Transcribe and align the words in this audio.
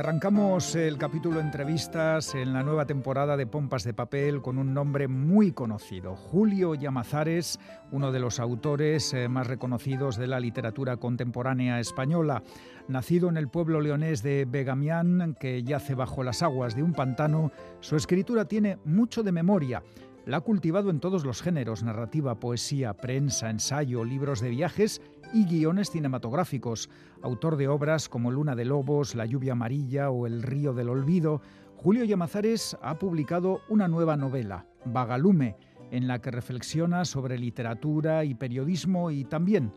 Arrancamos 0.00 0.76
el 0.76 0.96
capítulo 0.96 1.40
entrevistas 1.40 2.34
en 2.34 2.54
la 2.54 2.62
nueva 2.62 2.86
temporada 2.86 3.36
de 3.36 3.46
Pompas 3.46 3.84
de 3.84 3.92
Papel 3.92 4.40
con 4.40 4.56
un 4.56 4.72
nombre 4.72 5.08
muy 5.08 5.52
conocido, 5.52 6.16
Julio 6.16 6.74
Llamazares, 6.74 7.60
uno 7.92 8.10
de 8.10 8.18
los 8.18 8.40
autores 8.40 9.12
eh, 9.12 9.28
más 9.28 9.46
reconocidos 9.46 10.16
de 10.16 10.26
la 10.26 10.40
literatura 10.40 10.96
contemporánea 10.96 11.80
española. 11.80 12.42
Nacido 12.88 13.28
en 13.28 13.36
el 13.36 13.48
pueblo 13.48 13.82
leonés 13.82 14.22
de 14.22 14.46
Begamián, 14.46 15.36
que 15.38 15.62
yace 15.64 15.94
bajo 15.94 16.22
las 16.22 16.42
aguas 16.42 16.74
de 16.74 16.82
un 16.82 16.94
pantano, 16.94 17.52
su 17.80 17.94
escritura 17.96 18.46
tiene 18.46 18.78
mucho 18.86 19.22
de 19.22 19.32
memoria 19.32 19.82
la 20.26 20.38
ha 20.38 20.40
cultivado 20.40 20.90
en 20.90 21.00
todos 21.00 21.24
los 21.24 21.42
géneros, 21.42 21.82
narrativa, 21.82 22.38
poesía, 22.38 22.94
prensa, 22.94 23.50
ensayo, 23.50 24.04
libros 24.04 24.40
de 24.40 24.50
viajes 24.50 25.00
y 25.32 25.44
guiones 25.44 25.90
cinematográficos. 25.90 26.90
Autor 27.22 27.56
de 27.56 27.68
obras 27.68 28.08
como 28.08 28.30
Luna 28.30 28.54
de 28.54 28.64
Lobos, 28.64 29.14
La 29.14 29.26
lluvia 29.26 29.52
amarilla 29.52 30.10
o 30.10 30.26
El 30.26 30.42
río 30.42 30.72
del 30.74 30.88
olvido, 30.88 31.40
Julio 31.76 32.04
Llamazares 32.04 32.76
ha 32.82 32.98
publicado 32.98 33.62
una 33.68 33.88
nueva 33.88 34.16
novela, 34.16 34.66
Vagalume, 34.84 35.56
en 35.90 36.06
la 36.06 36.20
que 36.20 36.30
reflexiona 36.30 37.04
sobre 37.04 37.38
literatura 37.38 38.24
y 38.24 38.34
periodismo 38.34 39.10
y 39.10 39.24
también, 39.24 39.72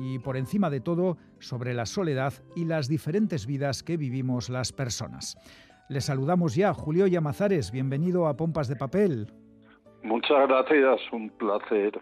y 0.00 0.18
por 0.18 0.36
encima 0.36 0.70
de 0.70 0.80
todo, 0.80 1.18
sobre 1.38 1.74
la 1.74 1.84
soledad 1.84 2.32
y 2.56 2.64
las 2.64 2.88
diferentes 2.88 3.46
vidas 3.46 3.82
que 3.82 3.98
vivimos 3.98 4.48
las 4.48 4.72
personas. 4.72 5.36
Le 5.88 6.00
saludamos 6.00 6.54
ya, 6.54 6.72
Julio 6.72 7.06
Llamazares, 7.06 7.70
bienvenido 7.70 8.26
a 8.26 8.36
Pompas 8.36 8.68
de 8.68 8.76
Papel. 8.76 9.41
Muchas 10.02 10.48
gracias, 10.48 11.00
un 11.12 11.30
placer 11.30 12.00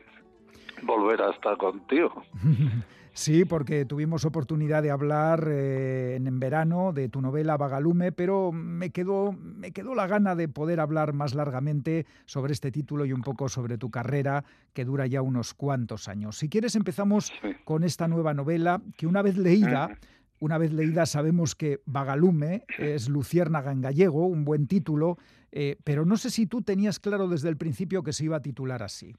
volver 0.82 1.20
a 1.22 1.30
estar 1.30 1.56
contigo. 1.56 2.22
Sí, 3.12 3.44
porque 3.44 3.84
tuvimos 3.84 4.24
oportunidad 4.24 4.82
de 4.82 4.90
hablar 4.90 5.46
eh, 5.48 6.14
en, 6.14 6.40
verano 6.40 6.92
de 6.92 7.08
tu 7.08 7.20
novela 7.20 7.56
Vagalume, 7.56 8.12
pero 8.12 8.52
me 8.52 8.90
quedó, 8.90 9.32
me 9.32 9.72
quedó 9.72 9.94
la 9.94 10.06
gana 10.06 10.36
de 10.36 10.48
poder 10.48 10.80
hablar 10.80 11.12
más 11.12 11.34
largamente 11.34 12.06
sobre 12.24 12.52
este 12.52 12.70
título 12.70 13.04
y 13.04 13.12
un 13.12 13.22
poco 13.22 13.48
sobre 13.48 13.78
tu 13.78 13.90
carrera, 13.90 14.44
que 14.72 14.84
dura 14.84 15.06
ya 15.06 15.22
unos 15.22 15.54
cuantos 15.54 16.08
años. 16.08 16.38
Si 16.38 16.48
quieres, 16.48 16.76
empezamos 16.76 17.32
con 17.64 17.82
esta 17.82 18.06
nueva 18.06 18.32
novela, 18.32 18.80
que 18.96 19.08
una 19.08 19.22
vez 19.22 19.36
leída, 19.36 19.90
una 20.38 20.56
vez 20.56 20.72
leída 20.72 21.04
sabemos 21.04 21.54
que 21.54 21.80
Vagalume 21.86 22.64
es 22.78 23.08
Luciérnaga 23.08 23.72
en 23.72 23.80
gallego, 23.80 24.26
un 24.26 24.44
buen 24.44 24.68
título, 24.68 25.18
eh, 25.52 25.76
pero 25.84 26.04
no 26.04 26.16
sé 26.16 26.30
si 26.30 26.46
tú 26.46 26.62
tenías 26.62 26.98
claro 26.98 27.28
desde 27.28 27.48
el 27.48 27.56
principio 27.56 28.02
que 28.02 28.12
se 28.12 28.24
iba 28.24 28.36
a 28.36 28.42
titular 28.42 28.82
así. 28.82 29.14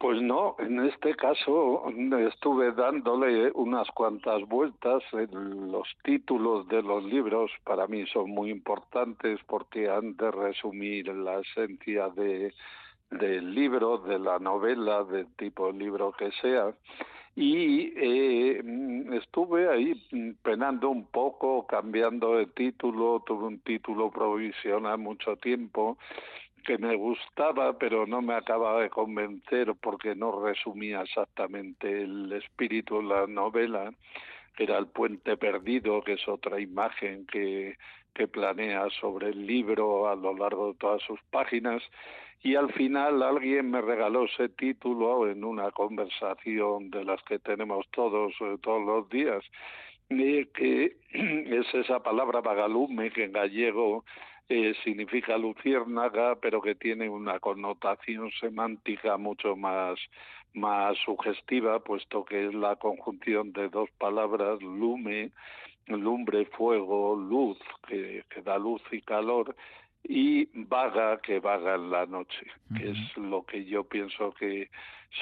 Pues 0.00 0.22
no, 0.22 0.56
en 0.58 0.80
este 0.86 1.14
caso 1.14 1.84
estuve 2.26 2.72
dándole 2.72 3.50
unas 3.52 3.86
cuantas 3.90 4.40
vueltas. 4.48 5.02
Los 5.12 5.88
títulos 6.02 6.66
de 6.68 6.82
los 6.82 7.04
libros 7.04 7.50
para 7.64 7.86
mí 7.86 8.06
son 8.06 8.30
muy 8.30 8.50
importantes 8.50 9.38
porque 9.46 9.90
han 9.90 10.16
de 10.16 10.30
resumir 10.30 11.08
la 11.08 11.40
esencia 11.40 12.08
de, 12.08 12.54
del 13.10 13.54
libro, 13.54 13.98
de 13.98 14.18
la 14.18 14.38
novela, 14.38 15.04
del 15.04 15.26
tipo 15.36 15.70
de 15.70 15.78
libro 15.78 16.12
que 16.12 16.30
sea 16.40 16.72
y 17.40 17.94
eh, 17.96 18.62
estuve 19.14 19.66
ahí 19.66 19.94
penando 20.42 20.90
un 20.90 21.06
poco, 21.06 21.66
cambiando 21.66 22.36
de 22.36 22.44
título, 22.48 23.22
tuve 23.24 23.46
un 23.46 23.60
título 23.60 24.10
provisional 24.10 24.98
mucho 24.98 25.36
tiempo 25.36 25.96
que 26.66 26.76
me 26.76 26.94
gustaba, 26.96 27.78
pero 27.78 28.06
no 28.06 28.20
me 28.20 28.34
acababa 28.34 28.82
de 28.82 28.90
convencer 28.90 29.74
porque 29.80 30.14
no 30.14 30.44
resumía 30.44 31.00
exactamente 31.00 32.02
el 32.02 32.30
espíritu 32.30 32.98
de 32.98 33.04
la 33.04 33.26
novela, 33.26 33.90
que 34.54 34.64
era 34.64 34.76
el 34.76 34.88
puente 34.88 35.38
perdido, 35.38 36.02
que 36.02 36.12
es 36.12 36.28
otra 36.28 36.60
imagen 36.60 37.24
que, 37.24 37.78
que 38.12 38.28
planea 38.28 38.90
sobre 39.00 39.30
el 39.30 39.46
libro 39.46 40.10
a 40.10 40.14
lo 40.14 40.36
largo 40.36 40.72
de 40.72 40.78
todas 40.78 41.00
sus 41.04 41.18
páginas, 41.30 41.82
y 42.42 42.54
al 42.54 42.72
final 42.72 43.22
alguien 43.22 43.70
me 43.70 43.80
regaló 43.80 44.24
ese 44.24 44.48
título 44.48 45.28
en 45.28 45.44
una 45.44 45.70
conversación 45.72 46.90
de 46.90 47.04
las 47.04 47.22
que 47.24 47.38
tenemos 47.38 47.86
todos 47.90 48.32
eh, 48.40 48.56
todos 48.62 48.84
los 48.86 49.08
días. 49.10 49.44
Que 50.08 50.96
es 51.12 51.74
esa 51.74 52.02
palabra 52.02 52.40
vagalume 52.40 53.10
que 53.10 53.24
en 53.24 53.32
gallego 53.32 54.04
eh, 54.48 54.74
significa 54.82 55.36
luciérnaga 55.38 56.36
pero 56.40 56.60
que 56.60 56.74
tiene 56.74 57.08
una 57.08 57.38
connotación 57.38 58.30
semántica 58.40 59.16
mucho 59.18 59.54
más 59.54 60.00
más 60.52 60.98
sugestiva 61.04 61.78
puesto 61.78 62.24
que 62.24 62.46
es 62.46 62.54
la 62.54 62.74
conjunción 62.74 63.52
de 63.52 63.68
dos 63.68 63.88
palabras 63.98 64.60
lume 64.60 65.30
lumbre 65.86 66.46
fuego 66.46 67.14
luz 67.14 67.58
que, 67.86 68.24
que 68.28 68.42
da 68.42 68.58
luz 68.58 68.82
y 68.90 69.02
calor 69.02 69.54
y 70.02 70.48
vaga 70.54 71.20
que 71.20 71.40
vaga 71.40 71.74
en 71.74 71.90
la 71.90 72.06
noche, 72.06 72.46
que 72.76 72.90
es 72.90 73.16
lo 73.16 73.44
que 73.44 73.64
yo 73.64 73.84
pienso 73.84 74.32
que 74.32 74.70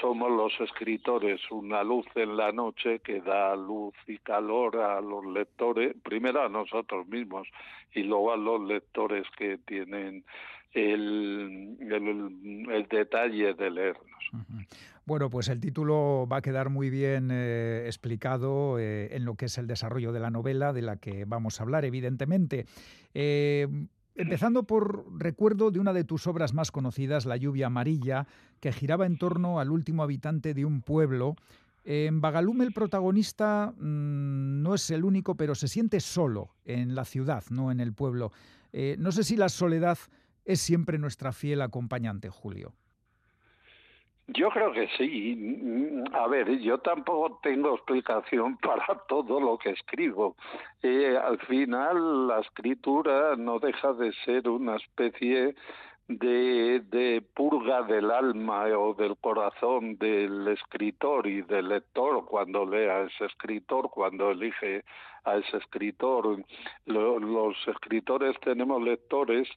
somos 0.00 0.31
los 0.31 0.53
escritores, 0.61 1.41
una 1.50 1.83
luz 1.83 2.06
en 2.15 2.37
la 2.37 2.53
noche 2.53 3.00
que 3.00 3.21
da 3.21 3.56
luz 3.56 3.94
y 4.06 4.19
calor 4.19 4.77
a 4.77 5.00
los 5.00 5.25
lectores, 5.27 5.97
primero 6.03 6.43
a 6.43 6.49
nosotros 6.49 7.06
mismos 7.09 7.49
y 7.94 8.03
luego 8.03 8.33
a 8.33 8.37
los 8.37 8.61
lectores 8.61 9.27
que 9.37 9.59
tienen 9.59 10.25
el, 10.72 11.77
el, 11.81 12.87
detalle 12.88 13.55
de 13.55 13.71
leernos. 13.71 14.06
Bueno, 15.06 15.31
pues 15.31 15.49
el 15.49 15.59
título 15.59 16.28
va 16.31 16.38
a 16.38 16.43
quedar 16.43 16.69
muy 16.69 16.91
bien 16.91 17.31
eh, 17.33 17.84
explicado 17.87 18.78
eh, 18.78 19.17
en 19.17 19.25
lo 19.25 19.37
que 19.37 19.47
es 19.47 19.56
el 19.56 19.67
desarrollo 19.67 20.12
de 20.12 20.21
la 20.21 20.28
novela, 20.31 20.75
de 20.75 20.83
la 20.83 20.97
que 20.97 21.25
vamos 21.25 21.59
a 21.59 21.62
hablar, 21.62 21.87
evidentemente. 21.87 22.67
Eh, 23.15 23.67
Empezando 24.19 24.65
por 24.65 25.05
recuerdo 25.17 25.71
de 25.71 25.79
una 25.79 25.93
de 25.93 26.03
tus 26.03 26.27
obras 26.27 26.53
más 26.53 26.73
conocidas, 26.73 27.25
La 27.25 27.37
lluvia 27.37 27.69
amarilla, 27.69 28.27
que 28.59 28.73
giraba 28.73 29.06
en 29.06 29.17
torno 29.17 29.61
al 29.61 29.71
último 29.71 30.03
habitante 30.03 30.55
de 30.55 30.65
un 30.65 30.83
pueblo. 30.83 31.37
En 31.84 32.21
Bagalume 32.21 32.65
el 32.65 32.73
protagonista 32.73 33.73
mm, 33.77 34.61
no 34.61 34.75
es 34.75 34.91
el 34.91 35.05
único, 35.05 35.37
pero 35.37 35.55
se 35.55 35.69
siente 35.69 36.01
solo 36.01 36.51
en 36.65 36.97
la 36.97 37.05
ciudad, 37.05 37.45
no 37.51 37.71
en 37.71 37.79
el 37.79 37.93
pueblo. 37.93 38.33
Eh, 38.73 38.97
no 38.99 39.12
sé 39.12 39.23
si 39.23 39.37
la 39.37 39.49
soledad 39.49 39.99
es 40.45 40.61
siempre 40.61 40.99
nuestra 40.99 41.31
fiel 41.33 41.62
acompañante, 41.62 42.29
Julio. 42.29 42.75
Yo 44.28 44.50
creo 44.50 44.72
que 44.72 44.89
sí. 44.99 46.05
A 46.12 46.27
ver, 46.27 46.59
yo 46.59 46.78
tampoco 46.78 47.41
tengo 47.43 47.75
explicación 47.75 48.56
para 48.62 48.87
todo 49.09 49.41
lo 49.41 49.56
que 49.59 49.71
escribo. 49.71 50.37
Eh, 50.83 51.16
al 51.16 51.39
final, 51.41 52.28
la 52.28 52.41
escritura 52.41 53.37
no 53.37 53.59
deja 53.59 53.94
de 53.94 54.12
ser 54.25 54.49
una 54.49 54.77
especie 54.77 55.55
de, 56.09 56.81
de 56.91 57.22
purga 57.34 57.83
del 57.83 58.11
alma 58.11 58.65
o 58.78 58.94
del 58.94 59.17
corazón 59.17 59.97
del 59.97 60.49
escritor 60.49 61.27
y 61.27 61.43
del 61.43 61.69
lector 61.69 62.25
cuando 62.27 62.67
lee 62.67 62.87
a 62.87 63.03
ese 63.03 63.27
escritor, 63.27 63.91
cuando 63.91 64.31
elige 64.31 64.84
a 65.31 65.37
ese 65.37 65.56
escritor. 65.59 66.43
los 66.87 67.56
escritores 67.69 68.39
tenemos 68.41 68.83
lectores 68.83 69.49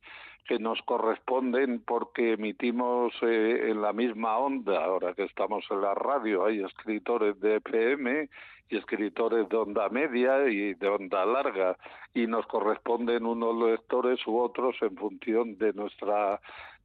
que 0.47 0.59
nos 0.59 0.81
corresponden 0.81 1.81
porque 1.85 2.33
emitimos 2.33 3.13
eh, 3.21 3.69
en 3.69 3.81
la 3.81 3.93
misma 3.93 4.37
onda, 4.37 4.83
ahora 4.83 5.13
que 5.13 5.23
estamos 5.23 5.63
en 5.69 5.81
la 5.81 5.93
radio, 5.93 6.45
hay 6.45 6.63
escritores 6.63 7.39
de 7.39 7.57
FM 7.57 8.29
y 8.69 8.77
escritores 8.77 9.47
de 9.49 9.57
onda 9.57 9.89
media 9.89 10.47
y 10.47 10.73
de 10.73 10.87
onda 10.87 11.25
larga, 11.25 11.77
y 12.13 12.25
nos 12.25 12.45
corresponden 12.47 13.25
unos 13.25 13.55
lectores 13.69 14.25
u 14.25 14.39
otros 14.39 14.75
en 14.81 14.95
función 14.95 15.57
de 15.57 15.73
nuestra 15.73 16.39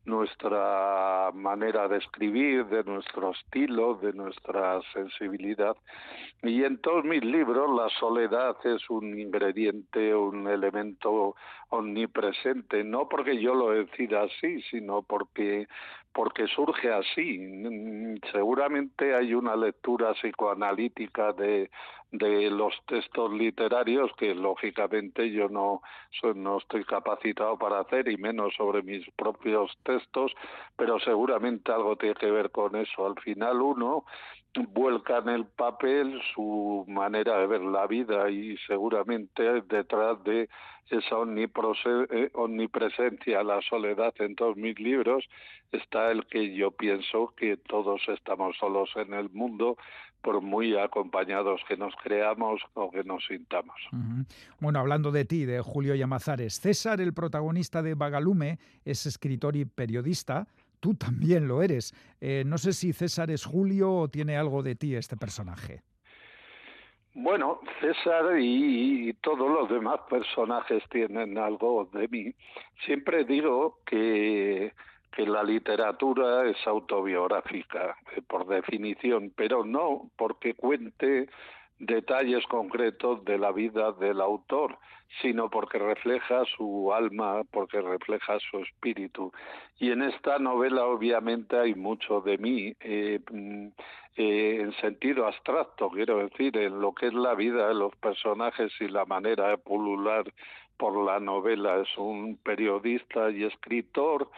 nuestra 0.07 1.31
manera 1.35 1.89
de 1.89 1.99
escribir, 1.99 2.67
de 2.67 2.85
nuestro 2.85 3.33
estilo, 3.33 3.95
de 3.97 4.13
nuestra 4.13 4.81
sensibilidad. 4.93 5.77
Y 6.43 6.65
en 6.65 6.79
todos 6.79 7.05
mis 7.05 7.25
libros 7.25 7.69
la 7.77 7.89
soledad 7.99 8.57
es 8.65 8.89
un 8.89 9.19
ingrediente, 9.19 10.15
un 10.15 10.47
elemento 10.49 11.35
omnipresente, 11.71 12.85
no 12.85 13.09
porque 13.09 13.41
yo 13.41 13.55
lo 13.55 13.71
decida 13.71 14.23
así, 14.23 14.63
sino 14.71 15.03
porque 15.03 15.67
porque 16.17 16.47
surge 16.47 16.91
así. 16.91 17.39
Seguramente 18.33 19.15
hay 19.15 19.35
una 19.35 19.55
lectura 19.55 20.15
psicoanalítica 20.15 21.35
de, 21.35 21.71
de 22.11 22.51
los 22.51 22.73
textos 22.87 23.31
literarios 23.35 24.11
que 24.17 24.35
lógicamente 24.35 25.31
yo 25.31 25.51
no, 25.51 25.83
no 26.35 26.57
estoy 26.57 26.85
capacitado 26.85 27.59
para 27.59 27.81
hacer 27.81 28.09
y 28.09 28.17
menos 28.17 28.55
sobre 28.55 28.83
mis 28.83 29.07
propios 29.11 29.77
textos, 29.83 30.33
pero 30.75 30.99
seguramente 31.01 31.71
algo 31.71 31.97
tiene 31.97 32.15
que 32.15 32.31
ver 32.31 32.51
con 32.51 32.77
eso. 32.77 33.07
Al 33.07 33.21
final 33.21 33.61
uno 33.61 34.07
vuelca 34.57 35.19
en 35.19 35.29
el 35.29 35.47
papel 35.47 36.21
su 36.35 36.85
manera 36.89 37.39
de 37.39 37.47
ver 37.47 37.63
la 37.63 37.87
vida 37.87 38.31
y 38.31 38.57
seguramente 38.67 39.63
detrás 39.63 40.23
de 40.25 40.49
esa 40.91 41.17
eh, 41.27 42.31
omnipresencia, 42.35 43.43
la 43.43 43.61
soledad 43.63 44.15
en 44.21 44.37
todos 44.37 44.57
mis 44.57 44.79
libros, 44.79 45.25
está 45.73 46.13
el 46.13 46.27
que 46.27 46.55
yo 46.55 46.71
pienso 46.71 47.35
que 47.37 47.57
todos 47.57 48.01
estamos 48.09 48.57
solos 48.59 48.91
en 48.97 49.15
el 49.15 49.31
mundo 49.31 49.77
por 50.23 50.41
muy 50.41 50.77
acompañados 50.77 51.61
que 51.69 51.77
nos 51.77 51.95
creamos 52.03 52.61
o 52.75 52.91
que 52.91 53.05
nos 53.05 53.25
sintamos. 53.27 53.77
Bueno, 54.61 54.79
hablando 54.81 55.13
de 55.13 55.25
ti, 55.25 55.45
de 55.45 55.61
Julio 55.61 55.95
Llamazares, 55.95 56.61
César, 56.61 57.01
el 57.01 57.15
protagonista 57.15 57.83
de 57.83 57.95
Bagalume, 57.95 58.59
es 58.85 59.07
escritor 59.07 59.57
y 59.57 59.65
periodista. 59.65 60.47
Tú 60.81 60.95
también 60.95 61.49
lo 61.49 61.63
eres. 61.63 61.95
Eh, 62.21 62.45
no 62.47 62.59
sé 62.59 62.73
si 62.73 62.93
César 62.93 63.31
es 63.31 63.45
Julio 63.45 63.93
o 63.93 64.09
tiene 64.09 64.37
algo 64.37 64.63
de 64.63 64.75
ti 64.75 64.95
este 64.95 65.17
personaje. 65.17 65.83
Bueno, 67.19 67.61
César 67.81 68.39
y, 68.39 69.15
todos 69.23 69.51
los 69.51 69.71
demás 69.71 70.01
personajes 70.11 70.83
tienen 70.91 71.39
algo 71.39 71.89
de 71.91 72.07
mí. 72.09 72.35
Siempre 72.85 73.25
digo 73.25 73.79
que, 73.87 74.75
la 75.17 75.43
literatura 75.43 76.47
es 76.47 76.59
autobiográfica, 76.67 77.97
eh, 78.15 78.21
por 78.21 78.47
definición, 78.47 79.33
pero 79.35 79.65
no 79.65 80.11
porque 80.19 80.53
cuente 80.53 81.31
detalles 81.79 82.45
concretos 82.47 83.25
de 83.25 83.39
la 83.39 83.53
vida 83.53 83.93
del 83.93 84.21
autor, 84.21 84.79
sino 85.21 85.49
porque 85.51 85.79
refleja 85.79 86.45
su 86.57 86.93
alma, 86.93 87.43
porque 87.51 87.81
refleja 87.81 88.39
su 88.51 88.59
espíritu. 88.59 89.33
Y 89.79 89.91
en 89.91 90.03
esta 90.03 90.39
novela 90.39 90.87
obviamente 90.87 91.59
hay 91.59 91.75
mucho 91.75 92.21
de 92.21 92.39
mí, 92.39 92.75
eh, 92.81 93.21
mm, 93.31 93.69
eh, 94.17 94.61
en 94.63 94.73
sentido 94.81 95.27
abstracto, 95.27 95.91
quiero 95.91 96.19
decir, 96.19 96.57
en 96.57 96.81
lo 96.81 96.95
que 96.95 97.09
es 97.09 97.15
la 97.15 97.35
vida 97.35 97.69
de 97.69 97.75
los 97.75 97.95
personajes 97.97 98.73
y 98.81 98.89
la 98.89 99.05
manera 99.05 99.49
de 99.49 99.59
pulular 99.59 100.25
por 100.79 101.05
la 101.05 101.21
novela. 101.21 101.81
Es 101.81 101.99
un 101.99 102.39
periodista 102.39 103.31
y 103.31 103.45
escritor 103.45 104.31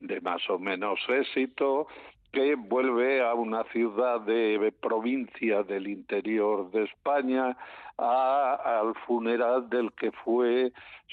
de 0.00 0.20
más 0.20 0.48
o 0.50 0.58
menos 0.58 1.00
éxito, 1.08 1.86
que 2.34 2.56
vuelve 2.56 3.24
a 3.24 3.32
una 3.34 3.62
ciudad 3.64 4.20
de 4.20 4.72
provincia 4.80 5.62
del 5.62 5.86
interior 5.86 6.70
de 6.72 6.82
España 6.84 7.56
al 7.96 8.94
funeral 9.06 9.70
del 9.70 9.92
que 9.92 10.10
fue 10.10 10.72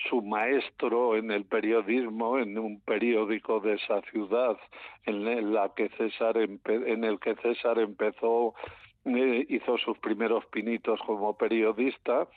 su 0.09 0.23
maestro 0.23 1.15
en 1.15 1.29
el 1.29 1.45
periodismo 1.45 2.39
en 2.39 2.57
un 2.57 2.79
periódico 2.81 3.59
de 3.59 3.75
esa 3.75 4.01
ciudad 4.12 4.57
en 5.06 5.53
la 5.53 5.71
que 5.75 5.89
César 5.89 6.38
en 6.38 7.03
el 7.03 7.19
que 7.19 7.35
César 7.35 7.77
empezó 7.77 8.56
eh, 9.06 9.45
hizo 9.50 9.77
sus 9.77 9.97
primeros 10.00 10.44
pinitos 10.47 11.00
como 11.06 11.38
periodista 11.38 12.27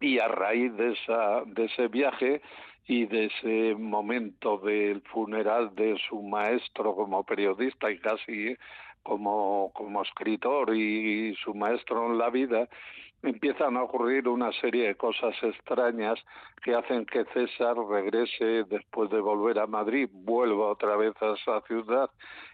y 0.00 0.18
a 0.18 0.26
raíz 0.26 0.76
de 0.76 0.92
esa 0.92 1.44
de 1.46 1.66
ese 1.66 1.86
viaje 1.86 2.42
y 2.86 3.06
de 3.06 3.26
ese 3.26 3.74
momento 3.76 4.58
del 4.58 5.00
funeral 5.02 5.74
de 5.74 5.96
su 6.08 6.22
maestro 6.22 6.94
como 6.94 7.24
periodista 7.24 7.90
y 7.90 7.98
casi 7.98 8.56
como, 9.02 9.70
como 9.74 10.02
escritor 10.02 10.74
y, 10.74 11.34
su 11.36 11.54
maestro 11.54 12.06
en 12.06 12.18
la 12.18 12.30
vida, 12.30 12.68
empiezan 13.22 13.76
a 13.76 13.82
ocurrir 13.82 14.28
una 14.28 14.50
serie 14.60 14.88
de 14.88 14.94
cosas 14.94 15.34
extrañas 15.42 16.18
que 16.62 16.74
hacen 16.74 17.04
que 17.06 17.24
César 17.26 17.76
regrese 17.76 18.64
después 18.64 19.10
de 19.10 19.20
volver 19.20 19.58
a 19.58 19.66
Madrid, 19.66 20.08
vuelva 20.12 20.68
otra 20.68 20.96
vez 20.96 21.14
a 21.20 21.34
esa 21.34 21.60
ciudad 21.66 22.10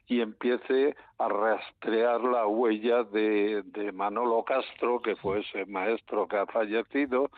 y 0.08 0.20
empiece 0.20 0.96
a 1.19 1.28
rastrear 1.28 2.20
la 2.23 2.46
huella 2.46 3.05
de, 3.05 3.62
de 3.64 3.93
Manolo 3.93 4.44
Castro, 4.44 5.00
que 5.00 5.17
fue 5.17 5.40
ese 5.40 5.67
maestro 5.67 6.28
que 6.28 6.37
ha 6.37 6.46
fallecido, 6.46 7.31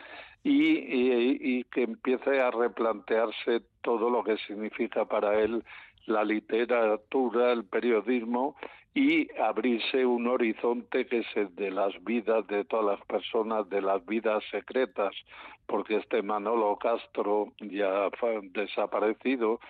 y, 0.45 1.65
que 1.65 1.83
empiece 1.83 2.41
a 2.41 2.51
replantearse 2.51 3.63
todo 3.83 4.11
lo 4.11 4.25
que 4.25 4.37
significa 4.39 5.05
para 5.05 5.39
él 5.41 5.65
la 6.07 6.25
literatura, 6.25 7.53
el 7.53 7.65
periodismo 7.65 8.57
y 8.95 9.29
abrirse 9.41 10.05
un 10.07 10.27
horizonte 10.27 11.07
que 11.07 11.19
es 11.19 11.27
el 11.37 11.55
de 11.55 11.71
las 11.71 11.93
vidas 12.03 12.47
de 12.47 12.65
todas 12.65 12.99
las 12.99 13.07
personas, 13.07 13.69
de 13.69 13.83
las 13.83 14.05
vidas 14.07 14.43
secretas, 14.51 15.15
porque 15.67 15.97
este 15.97 16.23
Manolo 16.23 16.77
Castro 16.77 17.53
ya 17.61 18.09
desaparecido, 18.55 19.61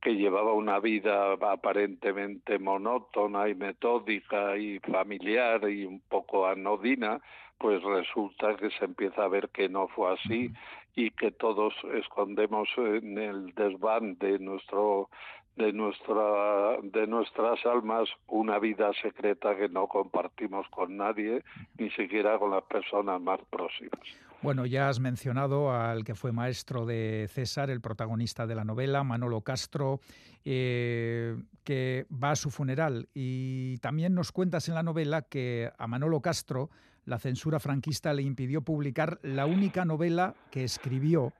que 0.00 0.16
llevaba 0.16 0.54
una 0.54 0.80
vida 0.80 1.32
aparentemente 1.32 2.58
monótona 2.58 3.48
y 3.48 3.54
metódica 3.54 4.56
y 4.56 4.78
familiar 4.78 5.68
y 5.68 5.84
un 5.84 6.00
poco 6.00 6.46
anodina, 6.46 7.20
pues 7.60 7.82
resulta 7.82 8.56
que 8.56 8.70
se 8.70 8.86
empieza 8.86 9.22
a 9.22 9.28
ver 9.28 9.50
que 9.50 9.68
no 9.68 9.86
fue 9.88 10.14
así 10.14 10.50
y 10.96 11.10
que 11.10 11.30
todos 11.30 11.74
escondemos 11.94 12.68
en 12.78 13.18
el 13.18 13.54
desván 13.54 14.16
de 14.18 14.38
nuestro 14.38 15.10
de 15.56 15.72
nuestra 15.72 16.78
de 16.82 17.06
nuestras 17.06 17.64
almas 17.66 18.08
una 18.28 18.58
vida 18.58 18.90
secreta 19.02 19.54
que 19.56 19.68
no 19.68 19.88
compartimos 19.88 20.66
con 20.70 20.96
nadie 20.96 21.44
ni 21.76 21.90
siquiera 21.90 22.38
con 22.38 22.50
las 22.50 22.64
personas 22.64 23.20
más 23.20 23.40
próximas. 23.50 24.00
Bueno, 24.42 24.64
ya 24.64 24.88
has 24.88 25.00
mencionado 25.00 25.70
al 25.70 26.02
que 26.02 26.14
fue 26.14 26.32
maestro 26.32 26.86
de 26.86 27.28
César, 27.28 27.68
el 27.68 27.82
protagonista 27.82 28.46
de 28.46 28.54
la 28.54 28.64
novela, 28.64 29.04
Manolo 29.04 29.42
Castro, 29.42 30.00
eh, 30.46 31.36
que 31.62 32.06
va 32.10 32.30
a 32.30 32.36
su 32.36 32.50
funeral. 32.50 33.10
Y 33.12 33.76
también 33.78 34.14
nos 34.14 34.32
cuentas 34.32 34.66
en 34.70 34.76
la 34.76 34.82
novela 34.82 35.20
que 35.20 35.70
a 35.76 35.86
Manolo 35.86 36.22
Castro 36.22 36.70
la 37.04 37.18
censura 37.18 37.58
franquista 37.58 38.12
le 38.14 38.22
impidió 38.22 38.62
publicar 38.62 39.18
la 39.22 39.46
única 39.46 39.84
novela 39.84 40.34
que 40.50 40.64
escribió 40.64 41.32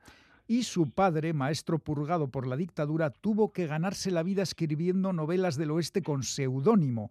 y 0.51 0.65
su 0.65 0.91
padre, 0.91 1.33
maestro 1.33 1.79
purgado 1.79 2.29
por 2.29 2.47
la 2.47 2.57
dictadura, 2.57 3.11
tuvo 3.11 3.53
que 3.53 3.69
ganarse 3.69 4.11
la 4.11 4.25
vida 4.25 4.43
escribiendo 4.43 5.13
novelas 5.13 5.57
del 5.57 5.71
oeste 5.71 6.03
con 6.03 6.25
seudónimo. 6.25 7.11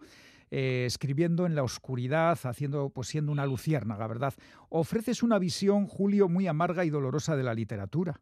Eh, 0.51 0.85
escribiendo 0.87 1.45
en 1.45 1.53
la 1.53 1.61
oscuridad, 1.61 2.37
haciendo, 2.43 2.89
pues 2.89 3.07
siendo 3.07 3.31
una 3.31 3.45
luciérnaga, 3.45 4.07
¿verdad? 4.07 4.33
Ofreces 4.69 5.21
una 5.21 5.37
visión, 5.37 5.85
Julio, 5.85 6.27
muy 6.27 6.47
amarga 6.47 6.83
y 6.85 6.89
dolorosa 6.89 7.37
de 7.37 7.43
la 7.43 7.53
literatura. 7.53 8.19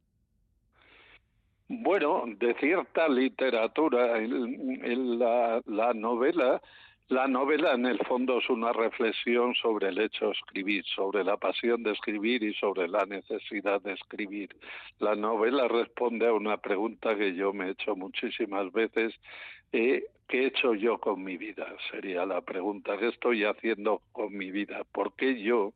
Bueno, 1.70 2.26
de 2.38 2.54
cierta 2.60 3.08
literatura, 3.10 4.20
la, 4.20 5.62
la 5.66 5.94
novela 5.94 6.62
la 7.10 7.28
novela 7.28 7.74
en 7.74 7.86
el 7.86 8.00
fondo 8.00 8.40
es 8.40 8.50
una 8.50 8.74
reflexión 8.74 9.56
sobre 9.56 9.90
el 9.90 10.00
hecho 10.00 10.26
de 10.26 10.32
escribir, 10.32 10.84
sobre 10.86 11.24
la 11.24 11.38
pasión 11.38 11.82
de 11.84 11.92
escribir 11.92 12.44
y 12.44 12.54
sobre 12.56 12.88
la 12.88 13.06
necesidad 13.06 13.82
de 13.82 13.94
escribir. 13.94 14.50
La 15.00 15.16
novela 15.16 15.68
responde 15.68 16.28
a 16.28 16.34
una 16.34 16.58
pregunta 16.58 17.16
que 17.16 17.34
yo 17.34 17.54
me 17.54 17.68
he 17.68 17.72
hecho 17.72 17.96
muchísimas 17.96 18.72
veces. 18.74 19.14
Eh, 19.72 20.04
¿Qué 20.28 20.44
he 20.44 20.48
hecho 20.48 20.74
yo 20.74 20.98
con 20.98 21.24
mi 21.24 21.38
vida? 21.38 21.68
Sería 21.90 22.26
la 22.26 22.42
pregunta. 22.42 22.98
¿Qué 22.98 23.08
estoy 23.08 23.46
haciendo 23.46 24.02
con 24.12 24.36
mi 24.36 24.52
vida? 24.52 24.84
¿Por 24.92 25.16
qué 25.16 25.42
yo 25.42 25.72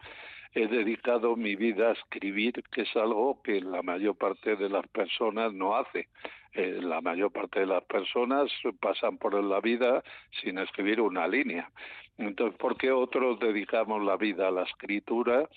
he 0.54 0.68
dedicado 0.68 1.36
mi 1.36 1.56
vida 1.56 1.90
a 1.90 1.94
escribir, 1.94 2.62
que 2.72 2.82
es 2.82 2.96
algo 2.96 3.42
que 3.42 3.62
la 3.62 3.82
mayor 3.82 4.18
parte 4.18 4.56
de 4.56 4.70
las 4.70 4.86
personas 4.88 5.54
no 5.54 5.76
hace. 5.76 6.10
Eh, 6.54 6.80
la 6.82 7.00
mayor 7.00 7.32
parte 7.32 7.62
de 7.62 7.66
las 7.66 7.84
personas 7.86 8.52
pasan 8.80 9.18
por 9.18 9.42
la 9.42 9.62
vida 9.62 10.04
sin 10.42 10.58
escribir 10.58 11.00
una 11.00 11.28
línea. 11.28 11.72
Entonces, 12.18 12.58
¿por 12.60 12.78
qué 12.78 12.92
otros 12.92 13.40
dedicamos 13.40 14.04
la 14.04 14.18
vida 14.18 14.48
a 14.48 14.52
la 14.52 14.64
escritura? 14.64 15.50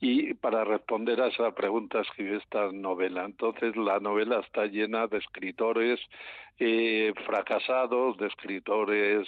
Y 0.00 0.34
para 0.34 0.64
responder 0.64 1.20
a 1.20 1.28
esa 1.28 1.52
pregunta 1.52 2.00
escribí 2.00 2.36
esta 2.36 2.70
novela. 2.72 3.24
Entonces, 3.24 3.74
la 3.76 3.98
novela 4.00 4.40
está 4.40 4.66
llena 4.66 5.06
de 5.06 5.18
escritores 5.18 6.00
eh, 6.58 7.12
fracasados, 7.26 8.16
de 8.18 8.26
escritores 8.26 9.26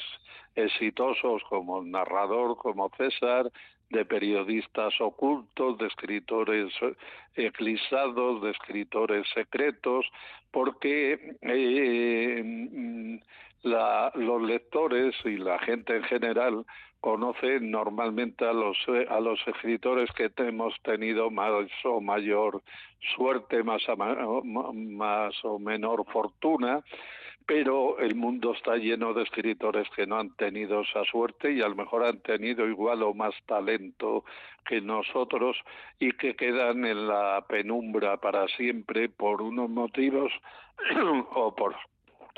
exitosos 0.54 1.42
como 1.48 1.80
el 1.80 1.90
narrador, 1.90 2.56
como 2.56 2.90
César, 2.96 3.50
de 3.90 4.04
periodistas 4.04 5.00
ocultos, 5.00 5.78
de 5.78 5.86
escritores 5.86 6.72
eclipsados, 7.34 8.42
de 8.42 8.50
escritores 8.50 9.26
secretos, 9.34 10.06
porque 10.50 11.36
eh, 11.42 13.20
mm, 13.66 14.20
los 14.20 14.42
lectores 14.42 15.14
y 15.24 15.36
la 15.36 15.58
gente 15.58 15.96
en 15.96 16.04
general 16.04 16.64
conocen 17.00 17.70
normalmente 17.70 18.44
a 18.44 18.52
los 18.52 18.76
a 19.08 19.20
los 19.20 19.38
escritores 19.46 20.10
que 20.12 20.30
hemos 20.38 20.74
tenido 20.82 21.30
más 21.30 21.52
o 21.84 22.00
mayor 22.00 22.62
suerte, 23.16 23.62
más, 23.62 23.82
más 24.44 25.34
o 25.44 25.58
menor 25.58 26.04
fortuna 26.10 26.82
pero 27.46 27.98
el 28.00 28.16
mundo 28.16 28.52
está 28.52 28.76
lleno 28.76 29.14
de 29.14 29.22
escritores 29.22 29.88
que 29.94 30.06
no 30.06 30.18
han 30.18 30.34
tenido 30.34 30.80
esa 30.80 31.04
suerte 31.04 31.52
y 31.52 31.62
a 31.62 31.68
lo 31.68 31.76
mejor 31.76 32.04
han 32.04 32.18
tenido 32.20 32.66
igual 32.66 33.02
o 33.04 33.14
más 33.14 33.34
talento 33.46 34.24
que 34.66 34.80
nosotros 34.80 35.56
y 36.00 36.10
que 36.12 36.34
quedan 36.34 36.84
en 36.84 37.06
la 37.06 37.44
penumbra 37.48 38.16
para 38.16 38.48
siempre 38.48 39.08
por 39.08 39.42
unos 39.42 39.70
motivos 39.70 40.32
o 41.34 41.54
por 41.54 41.76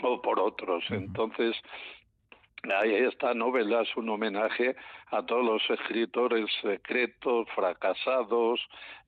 o 0.03 0.21
por 0.21 0.39
otros. 0.41 0.85
Entonces, 0.91 1.57
esta 2.85 3.35
novela 3.35 3.83
es 3.83 3.97
un 3.97 4.09
homenaje 4.09 4.77
a 5.11 5.23
todos 5.23 5.45
los 5.45 5.79
escritores 5.81 6.51
secretos, 6.61 7.49
fracasados, 7.55 8.61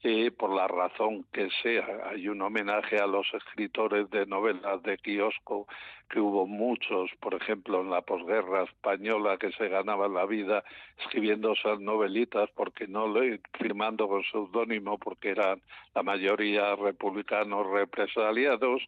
eh, 0.03 0.31
por 0.31 0.55
la 0.55 0.67
razón 0.67 1.27
que 1.33 1.49
sea. 1.63 1.87
Hay 2.11 2.29
un 2.29 2.41
homenaje 2.41 2.99
a 2.99 3.07
los 3.07 3.27
escritores 3.35 4.09
de 4.11 4.25
novelas 4.27 4.83
de 4.83 4.97
kiosco, 4.97 5.67
que 6.09 6.19
hubo 6.19 6.47
muchos, 6.47 7.11
por 7.21 7.35
ejemplo, 7.35 7.83
en 7.83 7.91
la 7.91 8.01
posguerra 8.01 8.65
española, 8.65 9.37
que 9.37 9.53
se 9.53 9.69
ganaban 9.69 10.15
la 10.15 10.25
vida 10.25 10.65
escribiendo 10.99 11.53
esas 11.53 11.81
novelitas, 11.81 12.49
porque 12.57 12.89
no 12.89 13.07
le, 13.07 13.41
firmando 13.59 14.09
con 14.09 14.25
seudónimo, 14.25 14.99
porque 14.99 15.31
eran 15.31 15.61
la 15.95 16.03
mayoría 16.03 16.75
republicanos 16.77 17.67
represaliados 17.71 18.83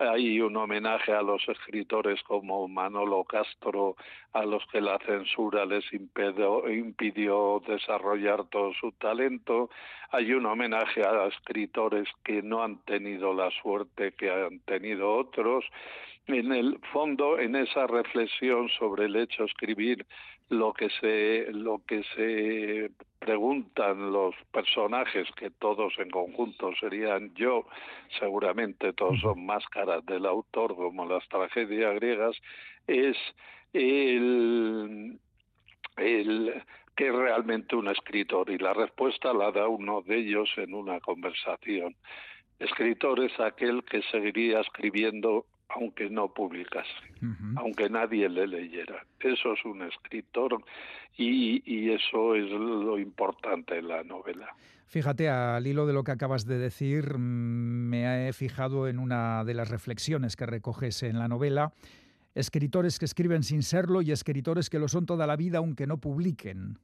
hay 0.00 0.40
un 0.40 0.56
homenaje 0.56 1.12
a 1.12 1.20
los 1.20 1.46
escritores 1.46 2.22
como 2.22 2.66
Manolo 2.68 3.22
Castro, 3.24 3.96
a 4.32 4.46
los 4.46 4.64
que 4.72 4.80
la 4.80 4.98
censura 5.00 5.66
les 5.66 5.92
impidió, 6.68 7.62
desarrollar 7.66 8.44
todo 8.46 8.72
su 8.74 8.92
talento. 8.92 9.70
Hay 10.10 10.32
un 10.32 10.46
homenaje 10.46 11.02
a 11.06 11.26
escritores 11.26 12.08
que 12.24 12.42
no 12.42 12.62
han 12.62 12.78
tenido 12.84 13.32
la 13.34 13.50
suerte 13.62 14.12
que 14.12 14.30
han 14.30 14.60
tenido 14.60 15.14
otros. 15.14 15.64
En 16.26 16.52
el 16.52 16.78
fondo, 16.92 17.38
en 17.38 17.56
esa 17.56 17.86
reflexión 17.86 18.68
sobre 18.78 19.06
el 19.06 19.16
hecho 19.16 19.42
de 19.42 19.48
escribir, 19.48 20.06
lo 20.50 20.72
que 20.72 20.90
se, 21.00 21.46
lo 21.52 21.80
que 21.86 22.02
se 22.14 22.90
preguntan 23.20 24.12
los 24.12 24.34
personajes, 24.52 25.28
que 25.36 25.50
todos 25.50 25.92
en 25.98 26.10
conjunto 26.10 26.72
serían 26.80 27.32
yo, 27.34 27.66
seguramente 28.18 28.92
todos 28.92 29.20
son 29.20 29.46
máscaras 29.46 30.04
del 30.06 30.26
autor, 30.26 30.74
como 30.74 31.06
las 31.06 31.26
tragedias 31.28 31.94
griegas, 31.94 32.36
es 32.86 33.16
el, 33.72 35.18
el 35.96 36.62
que 36.96 37.08
es 37.08 37.14
realmente 37.14 37.76
un 37.76 37.88
escritor 37.88 38.50
y 38.50 38.58
la 38.58 38.74
respuesta 38.74 39.32
la 39.32 39.50
da 39.50 39.68
uno 39.68 40.02
de 40.02 40.18
ellos 40.18 40.50
en 40.56 40.74
una 40.74 41.00
conversación. 41.00 41.96
Escritor 42.58 43.24
es 43.24 43.38
aquel 43.40 43.82
que 43.84 44.02
seguiría 44.10 44.60
escribiendo 44.60 45.46
aunque 45.70 46.10
no 46.10 46.32
publicase, 46.34 46.90
aunque 47.56 47.88
nadie 47.88 48.28
le 48.28 48.46
leyera. 48.46 49.06
Eso 49.20 49.52
es 49.52 49.64
un 49.64 49.82
escritor 49.82 50.62
y, 51.16 51.62
y, 51.64 51.90
eso 51.92 52.34
es 52.34 52.50
lo 52.50 52.98
importante 52.98 53.78
en 53.78 53.88
la 53.88 54.02
novela. 54.02 54.52
Fíjate, 54.86 55.28
al 55.28 55.64
hilo 55.66 55.86
de 55.86 55.92
lo 55.92 56.02
que 56.02 56.10
acabas 56.10 56.46
de 56.46 56.58
decir, 56.58 57.16
mm, 57.16 57.88
me 57.88 58.28
he 58.28 58.32
fijado 58.32 58.88
en 58.88 58.98
una 58.98 59.44
de 59.44 59.54
las 59.54 59.70
reflexiones 59.70 60.34
que 60.34 60.46
recoges 60.46 61.04
en 61.04 61.18
la 61.20 61.28
novela. 61.28 61.72
Escritores 62.34 62.98
que 62.98 63.04
escriben 63.04 63.42
sin 63.42 63.62
serlo 63.62 64.02
y 64.02 64.12
escritores 64.12 64.70
que 64.70 64.78
lo 64.78 64.88
son 64.88 65.06
toda 65.06 65.26
la 65.26 65.36
vida 65.36 65.58
aunque 65.58 65.86
no 65.86 65.98
publiquen. 65.98 66.78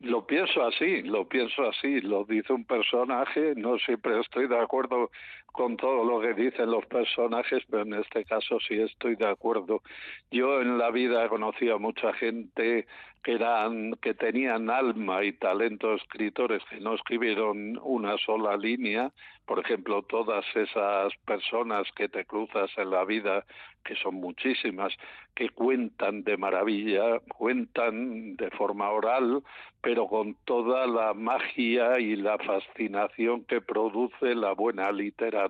Lo 0.00 0.26
pienso 0.26 0.62
así, 0.62 1.02
lo 1.02 1.28
pienso 1.28 1.62
así, 1.66 2.00
lo 2.00 2.24
dice 2.24 2.52
un 2.52 2.64
personaje, 2.64 3.54
no 3.56 3.78
siempre 3.78 4.20
estoy 4.20 4.48
de 4.48 4.58
acuerdo 4.58 5.10
con 5.54 5.76
todo 5.76 6.02
lo 6.02 6.20
que 6.20 6.34
dicen 6.34 6.68
los 6.68 6.84
personajes, 6.86 7.62
pero 7.70 7.84
en 7.84 7.94
este 7.94 8.24
caso 8.24 8.58
sí 8.58 8.74
estoy 8.74 9.14
de 9.14 9.28
acuerdo. 9.28 9.82
Yo 10.28 10.60
en 10.60 10.78
la 10.78 10.90
vida 10.90 11.24
he 11.24 11.28
conocido 11.28 11.76
a 11.76 11.78
mucha 11.78 12.12
gente 12.14 12.88
que 13.22 13.32
eran 13.32 13.92
que 14.02 14.14
tenían 14.14 14.68
alma 14.68 15.24
y 15.24 15.32
talento 15.32 15.94
escritores 15.94 16.62
que 16.68 16.78
no 16.80 16.94
escribieron 16.94 17.80
una 17.82 18.18
sola 18.18 18.56
línea 18.56 19.10
por 19.46 19.58
ejemplo 19.60 20.02
todas 20.02 20.44
esas 20.54 21.12
personas 21.24 21.86
que 21.96 22.08
te 22.10 22.26
cruzas 22.26 22.70
en 22.76 22.90
la 22.90 23.04
vida 23.04 23.46
que 23.82 23.96
son 23.96 24.16
muchísimas 24.16 24.92
que 25.34 25.48
cuentan 25.48 26.22
de 26.22 26.36
maravilla 26.36 27.18
cuentan 27.28 28.36
de 28.36 28.50
forma 28.50 28.90
oral 28.90 29.42
pero 29.80 30.06
con 30.06 30.34
toda 30.44 30.86
la 30.86 31.14
magia 31.14 31.98
y 31.98 32.16
la 32.16 32.36
fascinación 32.38 33.44
que 33.44 33.62
produce 33.62 34.34
la 34.34 34.52
buena 34.52 34.92
literatura 34.92 35.43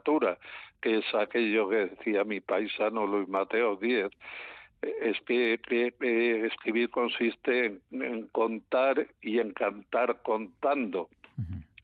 que 0.80 0.98
es 0.98 1.14
aquello 1.14 1.68
que 1.68 1.86
decía 1.86 2.24
mi 2.24 2.40
paisano 2.40 3.06
Luis 3.06 3.28
Mateo 3.28 3.76
Díez 3.76 4.10
es 5.00 5.20
que, 5.26 5.58
escribir 6.46 6.90
consiste 6.90 7.78
en, 7.90 8.28
contar 8.28 9.06
y 9.22 9.38
en 9.38 9.52
cantar 9.52 10.20
contando. 10.22 11.08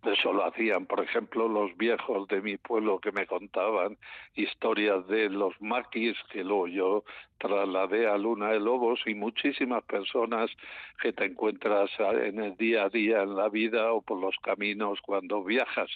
Eso 0.02 0.32
lo 0.32 0.46
hacían, 0.46 0.86
por 0.86 1.00
ejemplo, 1.00 1.46
los 1.46 1.76
viejos 1.76 2.26
de 2.28 2.40
mi 2.40 2.56
pueblo 2.56 3.00
que 3.00 3.12
me 3.12 3.26
contaban 3.26 3.98
historias 4.34 5.06
de 5.08 5.28
los 5.28 5.52
maquis, 5.60 6.16
que 6.32 6.42
luego 6.42 6.68
yo 6.68 7.04
trasladé 7.36 8.06
a 8.06 8.16
Luna 8.16 8.48
de 8.50 8.60
Lobos, 8.60 9.00
y 9.04 9.14
muchísimas 9.14 9.82
personas 9.84 10.50
que 11.02 11.12
te 11.12 11.26
encuentras 11.26 11.90
en 11.98 12.40
el 12.40 12.56
día 12.56 12.84
a 12.84 12.88
día 12.88 13.22
en 13.22 13.36
la 13.36 13.50
vida 13.50 13.92
o 13.92 14.00
por 14.00 14.18
los 14.18 14.34
caminos 14.42 14.98
cuando 15.02 15.44
viajas. 15.44 15.90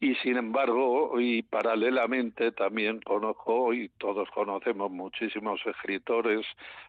Y 0.00 0.14
sin 0.16 0.38
embargo, 0.38 1.20
y 1.20 1.42
paralelamente 1.42 2.50
también 2.52 3.00
conozco, 3.00 3.74
y 3.74 3.90
todos 3.98 4.30
conocemos 4.30 4.90
muchísimos 4.90 5.60
escritores 5.66 6.46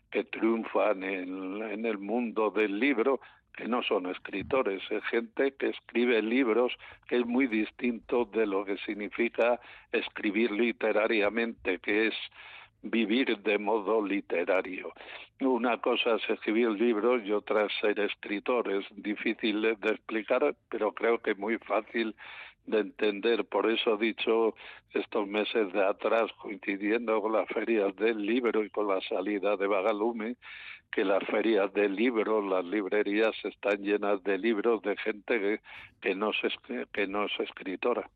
que 0.10 0.24
triunfan 0.24 1.04
en, 1.04 1.62
en 1.64 1.86
el 1.86 1.98
mundo 1.98 2.50
del 2.50 2.80
libro, 2.80 3.20
que 3.56 3.68
no 3.68 3.82
son 3.84 4.08
escritores, 4.08 4.82
es 4.90 5.04
gente 5.06 5.54
que 5.54 5.70
escribe 5.70 6.22
libros, 6.22 6.74
que 7.08 7.18
es 7.18 7.26
muy 7.26 7.48
distinto 7.48 8.26
de 8.26 8.46
lo 8.46 8.66
que 8.66 8.78
significa 8.80 9.60
escribir 9.92 10.52
literariamente, 10.52 11.80
que 11.80 12.08
es 12.08 12.16
vivir 12.82 13.38
de 13.40 13.58
modo 13.58 14.06
literario. 14.06 14.94
Una 15.42 15.80
cosa 15.80 16.16
es 16.16 16.30
escribir 16.30 16.70
libros 16.70 17.24
y 17.26 17.32
otra 17.32 17.66
es 17.66 17.74
ser 17.82 18.00
escritor. 18.00 18.72
Es 18.72 18.86
difícil 18.96 19.62
de 19.62 19.90
explicar, 19.90 20.56
pero 20.70 20.94
creo 20.94 21.20
que 21.20 21.36
muy 21.36 21.58
fácil 21.58 22.16
de 22.68 22.80
entender. 22.80 23.46
Por 23.46 23.70
eso 23.70 23.96
he 23.96 24.06
dicho 24.06 24.56
estos 24.94 25.28
meses 25.28 25.72
de 25.74 25.84
atrás, 25.84 26.32
coincidiendo 26.34 27.22
con 27.22 27.34
las 27.34 27.48
ferias 27.48 27.96
del 27.96 28.26
libro 28.26 28.64
y 28.64 28.70
con 28.70 28.88
la 28.88 29.02
salida 29.02 29.58
de 29.58 29.68
Bagalume, 29.68 30.36
que 30.92 31.04
las 31.04 31.24
ferias 31.26 31.74
de 31.74 31.90
libros, 31.90 32.44
las 32.46 32.66
librerías 32.66 33.36
están 33.44 33.82
llenas 33.84 34.24
de 34.24 34.38
libros 34.38 34.82
de 34.82 34.96
gente 34.98 35.62
que, 36.02 36.16
no, 36.16 36.32
es, 36.32 36.88
que 36.92 37.08
no 37.08 37.26
es 37.26 37.32
escritora. 37.40 38.10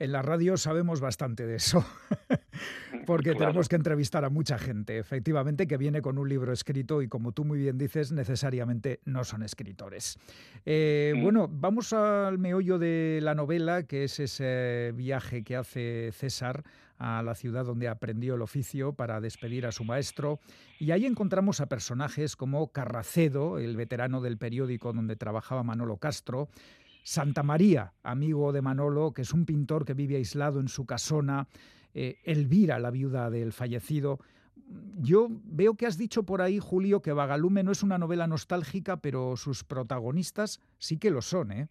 En 0.00 0.12
la 0.12 0.22
radio 0.22 0.56
sabemos 0.56 1.02
bastante 1.02 1.46
de 1.46 1.56
eso, 1.56 1.84
porque 3.06 3.34
tenemos 3.34 3.68
que 3.68 3.76
entrevistar 3.76 4.24
a 4.24 4.30
mucha 4.30 4.58
gente, 4.58 4.96
efectivamente, 4.96 5.66
que 5.66 5.76
viene 5.76 6.00
con 6.00 6.16
un 6.16 6.26
libro 6.26 6.54
escrito 6.54 7.02
y, 7.02 7.08
como 7.08 7.32
tú 7.32 7.44
muy 7.44 7.58
bien 7.58 7.76
dices, 7.76 8.10
necesariamente 8.10 9.00
no 9.04 9.24
son 9.24 9.42
escritores. 9.42 10.18
Eh, 10.64 11.12
bueno, 11.20 11.48
vamos 11.50 11.92
al 11.92 12.38
meollo 12.38 12.78
de 12.78 13.20
la 13.22 13.34
novela, 13.34 13.82
que 13.82 14.04
es 14.04 14.18
ese 14.20 14.92
viaje 14.94 15.44
que 15.44 15.56
hace 15.56 16.12
César 16.12 16.64
a 17.00 17.22
la 17.22 17.34
ciudad 17.34 17.64
donde 17.64 17.88
aprendió 17.88 18.34
el 18.34 18.42
oficio 18.42 18.92
para 18.92 19.20
despedir 19.22 19.64
a 19.64 19.72
su 19.72 19.84
maestro. 19.84 20.38
Y 20.78 20.90
ahí 20.90 21.06
encontramos 21.06 21.60
a 21.60 21.66
personajes 21.66 22.36
como 22.36 22.72
Carracedo, 22.72 23.58
el 23.58 23.74
veterano 23.74 24.20
del 24.20 24.36
periódico 24.36 24.92
donde 24.92 25.16
trabajaba 25.16 25.62
Manolo 25.62 25.96
Castro, 25.96 26.50
Santa 27.02 27.42
María, 27.42 27.94
amigo 28.02 28.52
de 28.52 28.60
Manolo, 28.60 29.12
que 29.12 29.22
es 29.22 29.32
un 29.32 29.46
pintor 29.46 29.86
que 29.86 29.94
vive 29.94 30.16
aislado 30.16 30.60
en 30.60 30.68
su 30.68 30.84
casona, 30.84 31.48
eh, 31.94 32.18
Elvira, 32.22 32.78
la 32.78 32.90
viuda 32.90 33.30
del 33.30 33.54
fallecido. 33.54 34.20
Yo 34.98 35.28
veo 35.30 35.76
que 35.76 35.86
has 35.86 35.96
dicho 35.96 36.24
por 36.24 36.42
ahí, 36.42 36.58
Julio, 36.58 37.00
que 37.00 37.14
Vagalume 37.14 37.62
no 37.62 37.72
es 37.72 37.82
una 37.82 37.96
novela 37.96 38.26
nostálgica, 38.26 38.98
pero 38.98 39.38
sus 39.38 39.64
protagonistas 39.64 40.60
sí 40.78 40.98
que 40.98 41.10
lo 41.10 41.22
son, 41.22 41.50
¿eh? 41.50 41.68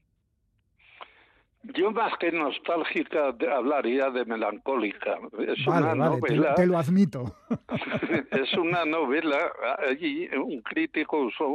Yo 1.62 1.92
más 1.92 2.18
que 2.20 2.32
nostálgica 2.32 3.36
hablaría 3.52 4.10
de 4.10 4.24
melancólica. 4.24 5.18
Es 5.40 5.68
una 5.68 5.94
novela. 5.94 6.56
Te, 6.56 6.66
lo 6.66 6.78
admito. 6.78 7.36
es 8.32 8.54
una 8.54 8.86
novela. 8.86 9.52
Allí 9.90 10.28
un 10.36 10.62
crítico 10.62 11.18
usó 11.26 11.48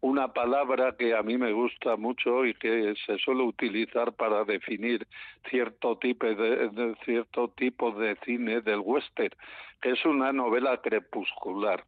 una 0.00 0.32
palabra 0.32 0.94
que 0.96 1.14
a 1.14 1.22
mí 1.22 1.38
me 1.38 1.52
gusta 1.52 1.96
mucho 1.96 2.44
y 2.44 2.54
que 2.54 2.94
se 3.06 3.18
suele 3.18 3.42
utilizar 3.42 4.12
para 4.12 4.44
definir 4.44 5.06
cierto 5.50 5.96
tipo 5.98 6.26
de 6.26 6.94
cierto 7.04 7.48
tipo 7.56 7.92
de 7.92 8.16
cine 8.24 8.60
del 8.60 8.80
western, 8.80 9.34
que 9.80 9.90
es 9.90 10.04
una 10.04 10.32
novela 10.32 10.80
crepuscular. 10.82 11.84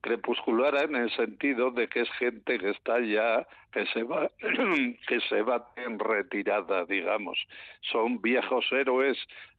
Crepuscular 0.00 0.76
en 0.84 0.96
el 0.96 1.10
sentido 1.10 1.70
de 1.70 1.88
que 1.88 2.02
es 2.02 2.10
gente 2.12 2.58
que 2.58 2.70
está 2.70 3.00
ya 3.00 3.46
que 3.72 3.84
se 3.86 4.02
va 4.02 4.30
que 5.08 5.20
se 5.28 5.42
va 5.42 5.68
en 5.76 5.98
retirada, 5.98 6.84
digamos. 6.84 7.38
Son 7.82 8.20
viejos 8.22 8.66
héroes 8.70 9.18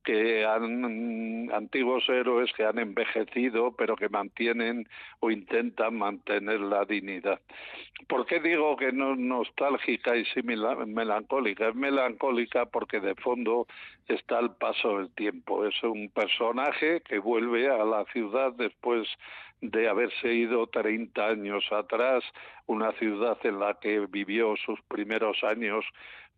que 0.09 0.43
han 0.43 1.51
antiguos 1.53 2.09
héroes 2.09 2.51
que 2.53 2.65
han 2.65 2.79
envejecido, 2.79 3.75
pero 3.77 3.95
que 3.95 4.09
mantienen 4.09 4.89
o 5.19 5.29
intentan 5.29 5.99
mantener 5.99 6.61
la 6.61 6.83
dignidad. 6.83 7.39
¿Por 8.07 8.25
qué 8.25 8.39
digo 8.39 8.75
que 8.75 8.91
no 8.91 9.13
es 9.13 9.19
nostálgica 9.19 10.17
y 10.17 10.25
sí 10.25 10.41
melancólica? 10.41 11.67
Es 11.67 11.75
melancólica 11.75 12.65
porque 12.65 12.99
de 12.99 13.13
fondo 13.13 13.67
está 14.07 14.39
el 14.39 14.49
paso 14.51 14.97
del 14.97 15.11
tiempo. 15.11 15.63
Es 15.63 15.75
un 15.83 16.09
personaje 16.09 17.01
que 17.01 17.19
vuelve 17.19 17.69
a 17.69 17.85
la 17.85 18.03
ciudad 18.05 18.51
después 18.53 19.07
de 19.61 19.89
haberse 19.89 20.33
ido 20.33 20.65
30 20.67 21.23
años 21.23 21.63
atrás, 21.71 22.23
una 22.65 22.93
ciudad 22.93 23.37
en 23.43 23.59
la 23.59 23.75
que 23.75 23.99
vivió 24.09 24.55
sus 24.65 24.81
primeros 24.87 25.43
años 25.43 25.85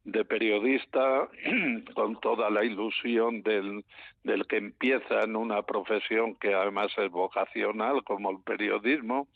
de 0.04 0.26
periodista 0.26 1.30
con 1.96 2.20
toda 2.20 2.50
la 2.50 2.64
ilusión 2.64 3.44
del, 3.44 3.86
del 4.24 4.48
que 4.48 4.58
empieza 4.58 5.22
en 5.22 5.36
una 5.36 5.62
profesión 5.62 6.36
que 6.36 6.54
además 6.54 6.92
es 6.98 7.10
vocacional 7.12 8.04
como 8.04 8.32
el 8.32 8.40
periodismo 8.40 9.28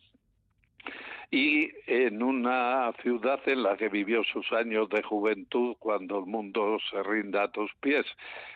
y 1.32 1.70
en 1.88 2.22
una 2.22 2.94
ciudad 3.02 3.40
en 3.48 3.64
la 3.64 3.78
que 3.78 3.90
vivió 3.90 4.24
sus 4.24 4.52
años 4.52 4.90
de 4.90 5.02
juventud 5.04 5.76
cuando 5.80 6.20
el 6.20 6.26
mundo 6.26 6.78
se 6.90 7.02
rinda 7.04 7.44
a 7.44 7.52
tus 7.52 7.74
pies 7.82 8.06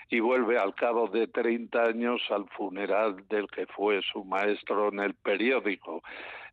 y 0.09 0.19
vuelve 0.19 0.57
al 0.57 0.73
cabo 0.75 1.07
de 1.07 1.27
30 1.27 1.83
años 1.83 2.21
al 2.29 2.47
funeral 2.49 3.27
del 3.27 3.47
que 3.47 3.65
fue 3.67 4.01
su 4.11 4.23
maestro 4.23 4.89
en 4.89 4.99
el 4.99 5.13
periódico. 5.13 6.01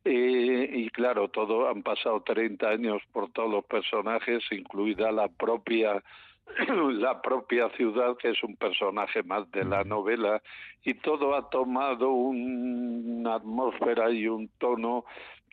Y 0.08 0.88
claro, 0.90 1.28
todo 1.28 1.68
han 1.68 1.82
pasado 1.82 2.22
30 2.22 2.68
años 2.68 3.02
por 3.12 3.30
todos 3.32 3.50
los 3.50 3.64
personajes, 3.64 4.42
incluida 4.50 5.10
la 5.12 5.28
propia 5.28 6.02
la 6.92 7.20
propia 7.22 7.68
ciudad, 7.70 8.16
que 8.16 8.30
es 8.30 8.42
un 8.42 8.56
personaje 8.56 9.22
más 9.22 9.50
de 9.50 9.64
la 9.64 9.84
novela, 9.84 10.40
y 10.84 10.94
todo 10.94 11.34
ha 11.34 11.50
tomado 11.50 12.10
una 12.10 13.34
atmósfera 13.34 14.10
y 14.10 14.28
un 14.28 14.48
tono 14.58 15.04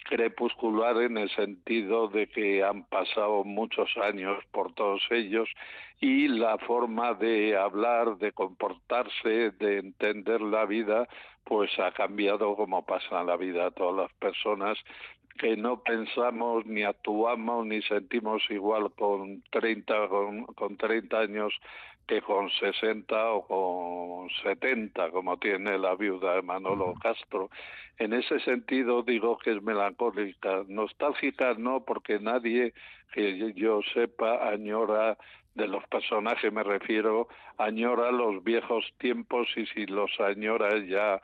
crepuscular 0.06 0.98
en 1.02 1.18
el 1.18 1.30
sentido 1.30 2.08
de 2.10 2.28
que 2.28 2.64
han 2.64 2.84
pasado 2.84 3.44
muchos 3.44 3.90
años 3.98 4.38
por 4.52 4.74
todos 4.74 5.02
ellos 5.12 5.50
y 6.02 6.28
la 6.28 6.58
forma 6.58 7.14
de 7.14 7.58
hablar, 7.58 8.18
de 8.18 8.34
comportarse, 8.34 9.52
de 9.52 9.78
entender 9.78 10.42
la 10.42 10.66
vida, 10.66 11.08
pues 11.44 11.72
ha 11.80 11.92
cambiado 11.92 12.56
como 12.56 12.86
pasa 12.86 13.22
en 13.22 13.28
la 13.28 13.38
vida 13.38 13.68
a 13.68 13.72
todas 13.72 14.10
las 14.10 14.14
personas 14.20 14.78
que 15.40 15.58
no 15.58 15.82
pensamos 15.82 16.66
ni 16.66 16.84
actuamos 16.84 17.66
ni 17.66 17.82
sentimos 17.82 18.44
igual 18.50 18.92
con 18.94 19.42
30 19.52 20.08
con, 20.08 20.46
con 20.46 20.78
30 20.78 21.20
años 21.20 21.54
que 22.08 22.22
con 22.22 22.50
60 22.50 23.32
o 23.32 23.48
con 23.48 24.30
70, 24.44 25.12
como 25.12 25.38
tiene 25.38 25.78
la 25.78 25.96
viuda 25.96 26.36
de 26.36 26.42
Manolo 26.42 26.94
Castro. 27.02 27.50
En 27.98 28.14
ese 28.14 28.40
sentido 28.42 29.04
digo 29.04 29.38
que 29.38 29.52
es 29.56 29.64
melancólica. 29.64 30.64
Nostálgica 30.68 31.54
no, 31.54 31.84
porque 31.86 32.20
nadie 32.20 32.74
que 33.14 33.54
yo 33.54 33.82
sepa 33.94 34.50
añora 34.50 35.18
de 35.56 35.68
los 35.68 35.86
personajes 35.88 36.52
me 36.52 36.64
refiero, 36.64 37.28
añora 37.58 38.12
los 38.12 38.44
viejos 38.44 38.86
tiempos 38.98 39.48
y 39.56 39.66
si 39.68 39.86
los 39.86 40.12
añora 40.20 40.78
ya 40.86 41.22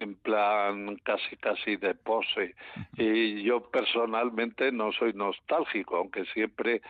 en 0.00 0.14
plan 0.14 0.96
casi 0.96 1.36
casi 1.36 1.76
de 1.76 1.94
pose. 1.94 2.54
Y 2.96 3.42
yo 3.42 3.70
personalmente 3.70 4.72
no 4.72 4.92
soy 4.92 5.12
nostálgico, 5.12 5.96
aunque 5.96 6.24
siempre 6.26 6.82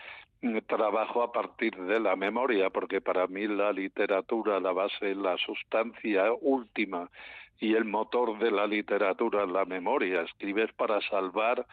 trabajo 0.67 1.23
a 1.23 1.33
partir 1.33 1.77
de 1.77 1.99
la 1.99 2.15
memoria, 2.15 2.71
porque 2.71 3.01
para 3.01 3.27
mí 3.27 3.47
la 3.47 3.73
literatura, 3.73 4.61
la 4.61 4.73
base, 4.73 5.15
la 5.15 5.37
sustancia 5.39 6.33
última 6.41 7.11
y 7.59 7.75
el 7.75 7.85
motor 7.85 8.39
de 8.39 8.51
la 8.51 8.67
literatura 8.67 9.45
es 9.45 9.51
la 9.51 9.65
memoria. 9.65 10.23
Escribes 10.23 10.73
para 10.73 11.01
salvar 11.09 11.67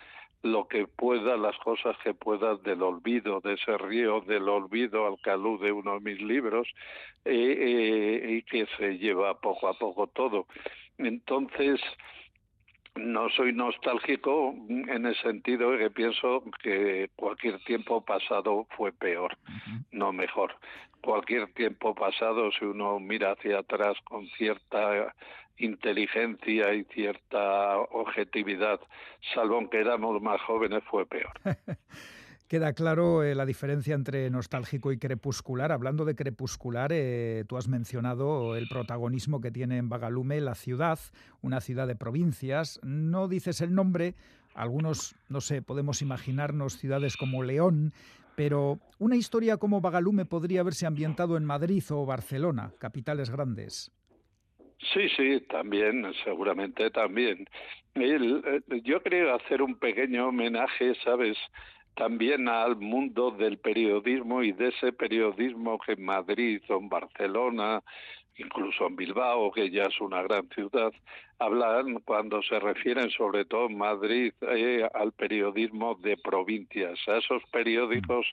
lo 0.43 0.67
que 0.67 0.87
pueda, 0.87 1.37
las 1.37 1.57
cosas 1.59 1.97
que 2.03 2.13
puedas 2.13 2.61
del 2.63 2.83
olvido, 2.83 3.39
de 3.39 3.53
ese 3.53 3.77
río 3.77 4.21
del 4.21 4.47
olvido 4.49 5.07
al 5.07 5.17
que 5.23 5.31
alude 5.31 5.71
uno 5.71 5.93
de 5.95 5.99
mis 6.01 6.21
libros, 6.21 6.67
eh, 7.23 7.55
eh, 7.57 8.31
y 8.33 8.43
que 8.43 8.67
se 8.77 8.97
lleva 8.97 9.39
poco 9.39 9.69
a 9.69 9.73
poco 9.73 10.07
todo. 10.07 10.45
Entonces, 10.97 11.79
no 12.95 13.29
soy 13.29 13.53
nostálgico 13.53 14.55
en 14.69 15.05
el 15.05 15.15
sentido 15.21 15.71
de 15.71 15.79
que 15.79 15.89
pienso 15.89 16.43
que 16.61 17.09
cualquier 17.15 17.59
tiempo 17.63 18.03
pasado 18.03 18.67
fue 18.77 18.91
peor, 18.91 19.37
no 19.91 20.13
mejor. 20.13 20.55
Cualquier 21.01 21.51
tiempo 21.53 21.93
pasado, 21.95 22.51
si 22.51 22.65
uno 22.65 22.99
mira 22.99 23.31
hacia 23.31 23.59
atrás 23.59 23.97
con 24.05 24.27
cierta 24.37 25.13
inteligencia 25.57 26.73
y 26.73 26.83
cierta 26.85 27.77
objetividad, 27.77 28.79
salvo 29.33 29.55
aunque 29.55 29.79
éramos 29.79 30.21
más 30.21 30.41
jóvenes, 30.41 30.83
fue 30.89 31.05
peor. 31.05 31.33
Queda 32.53 32.73
claro 32.73 33.23
eh, 33.23 33.33
la 33.33 33.47
diferencia 33.47 33.95
entre 33.95 34.29
nostálgico 34.29 34.91
y 34.91 34.99
crepuscular. 34.99 35.71
Hablando 35.71 36.05
de 36.05 36.13
crepuscular, 36.13 36.91
eh, 36.93 37.45
tú 37.49 37.57
has 37.57 37.67
mencionado 37.67 38.55
el 38.55 38.67
protagonismo 38.67 39.41
que 39.41 39.49
tiene 39.49 39.77
en 39.77 39.89
Bagalume 39.89 40.39
la 40.39 40.53
ciudad, 40.53 40.99
una 41.41 41.61
ciudad 41.61 41.87
de 41.87 41.95
provincias. 41.95 42.79
No 42.83 43.27
dices 43.27 43.61
el 43.61 43.73
nombre, 43.73 44.13
algunos, 44.53 45.15
no 45.29 45.41
sé, 45.41 45.63
podemos 45.63 46.03
imaginarnos 46.03 46.77
ciudades 46.77 47.17
como 47.17 47.41
León, 47.41 47.91
pero 48.35 48.77
una 48.99 49.15
historia 49.15 49.57
como 49.57 49.81
Bagalume 49.81 50.25
podría 50.25 50.61
haberse 50.61 50.85
ambientado 50.85 51.37
en 51.37 51.45
Madrid 51.45 51.83
o 51.89 52.05
Barcelona, 52.05 52.71
capitales 52.77 53.31
grandes. 53.31 53.91
Sí, 54.93 55.09
sí, 55.17 55.41
también, 55.49 56.05
seguramente 56.23 56.91
también. 56.91 57.47
Eh, 57.95 58.61
yo 58.83 59.01
quería 59.01 59.33
hacer 59.33 59.63
un 59.63 59.79
pequeño 59.79 60.27
homenaje, 60.27 60.93
¿sabes? 61.03 61.35
También 61.95 62.47
al 62.47 62.75
mundo 62.77 63.31
del 63.31 63.57
periodismo 63.57 64.43
y 64.43 64.51
de 64.51 64.69
ese 64.69 64.93
periodismo 64.93 65.77
que 65.79 65.93
en 65.93 66.03
Madrid 66.03 66.61
o 66.69 66.77
en 66.77 66.89
Barcelona, 66.89 67.83
incluso 68.37 68.87
en 68.87 68.95
Bilbao, 68.95 69.51
que 69.51 69.69
ya 69.69 69.83
es 69.83 69.99
una 70.01 70.23
gran 70.23 70.47
ciudad, 70.49 70.91
hablan 71.39 71.95
cuando 72.05 72.41
se 72.43 72.59
refieren 72.59 73.09
sobre 73.11 73.45
todo 73.45 73.67
en 73.67 73.77
Madrid 73.77 74.33
eh, 74.41 74.87
al 74.93 75.11
periodismo 75.11 75.95
de 75.95 76.17
provincias, 76.17 76.99
a 77.07 77.17
esos 77.17 77.43
periódicos 77.51 78.25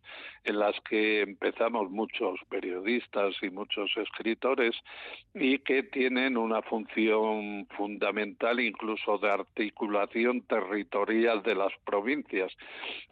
en 0.44 0.58
las 0.58 0.78
que 0.88 1.22
empezamos 1.22 1.90
muchos 1.90 2.38
periodistas 2.48 3.34
y 3.42 3.50
muchos 3.50 3.90
escritores 3.96 4.76
y 5.34 5.58
que 5.58 5.82
tienen 5.82 6.36
una 6.36 6.62
función 6.62 7.66
fundamental 7.76 8.60
incluso 8.60 9.18
de 9.18 9.30
articulación 9.30 10.42
territorial 10.42 11.42
de 11.42 11.54
las 11.54 11.72
provincias. 11.84 12.52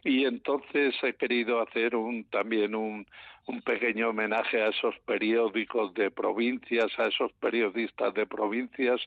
Y 0.03 0.25
entonces 0.25 0.95
he 1.03 1.13
querido 1.13 1.61
hacer 1.61 1.95
un 1.95 2.23
también 2.25 2.75
un 2.75 3.05
un 3.49 3.61
pequeño 3.63 4.09
homenaje 4.09 4.61
a 4.61 4.67
esos 4.67 4.95
periódicos 5.07 5.91
de 5.95 6.11
provincias, 6.11 6.87
a 6.99 7.07
esos 7.07 7.31
periodistas 7.33 8.13
de 8.13 8.27
provincias 8.27 9.01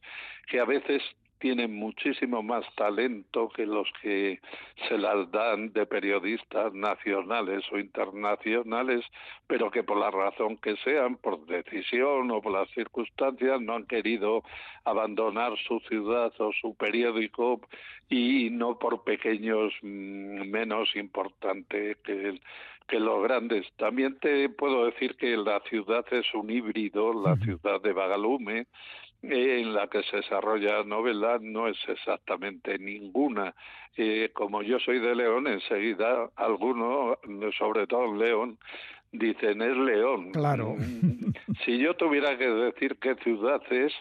que 0.48 0.58
a 0.58 0.64
veces 0.64 1.00
tienen 1.38 1.74
muchísimo 1.74 2.42
más 2.42 2.64
talento 2.76 3.48
que 3.48 3.66
los 3.66 3.88
que 4.00 4.40
se 4.88 4.98
las 4.98 5.30
dan 5.30 5.72
de 5.72 5.86
periodistas 5.86 6.72
nacionales 6.72 7.64
o 7.72 7.78
internacionales, 7.78 9.04
pero 9.46 9.70
que 9.70 9.82
por 9.82 9.98
la 9.98 10.10
razón 10.10 10.56
que 10.56 10.76
sean, 10.84 11.16
por 11.16 11.44
decisión 11.46 12.30
o 12.30 12.40
por 12.40 12.52
las 12.52 12.70
circunstancias, 12.70 13.60
no 13.60 13.74
han 13.74 13.86
querido 13.86 14.42
abandonar 14.84 15.56
su 15.66 15.80
ciudad 15.80 16.32
o 16.38 16.52
su 16.52 16.76
periódico 16.76 17.60
y 18.08 18.50
no 18.50 18.78
por 18.78 19.02
pequeños 19.02 19.72
mm, 19.82 20.48
menos 20.48 20.94
importante 20.94 21.96
que, 22.04 22.38
que 22.88 23.00
los 23.00 23.22
grandes. 23.22 23.66
También 23.76 24.18
te 24.18 24.48
puedo 24.48 24.86
decir 24.86 25.16
que 25.16 25.36
la 25.36 25.60
ciudad 25.68 26.04
es 26.10 26.26
un 26.34 26.50
híbrido, 26.50 27.12
la 27.12 27.36
ciudad 27.36 27.80
de 27.80 27.92
Bagalume, 27.92 28.66
en 29.22 29.72
la 29.72 29.86
que 29.86 30.02
se 30.02 30.16
desarrolla 30.16 30.78
la 30.78 30.84
novela 30.84 31.38
no 31.40 31.68
es 31.68 31.78
exactamente 31.88 32.78
ninguna. 32.78 33.54
Eh, 33.96 34.30
como 34.32 34.62
yo 34.62 34.78
soy 34.80 34.98
de 34.98 35.14
León, 35.14 35.46
enseguida 35.46 36.30
algunos, 36.36 37.18
sobre 37.56 37.86
todo 37.86 38.14
León, 38.14 38.58
dicen 39.12 39.62
es 39.62 39.76
León. 39.76 40.32
Claro. 40.32 40.74
Mm, 40.76 41.32
si 41.64 41.78
yo 41.78 41.94
tuviera 41.94 42.36
que 42.36 42.48
decir 42.48 42.96
qué 43.00 43.14
ciudad 43.16 43.62
es, 43.70 43.92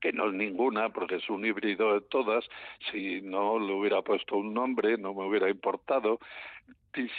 que 0.00 0.12
no 0.12 0.28
es 0.28 0.34
ninguna, 0.34 0.90
porque 0.90 1.16
es 1.16 1.30
un 1.30 1.44
híbrido 1.44 1.94
de 1.94 2.00
todas, 2.02 2.44
si 2.90 3.20
no 3.22 3.58
le 3.58 3.72
hubiera 3.72 4.02
puesto 4.02 4.36
un 4.36 4.52
nombre, 4.52 4.98
no 4.98 5.14
me 5.14 5.26
hubiera 5.26 5.48
importado, 5.48 6.18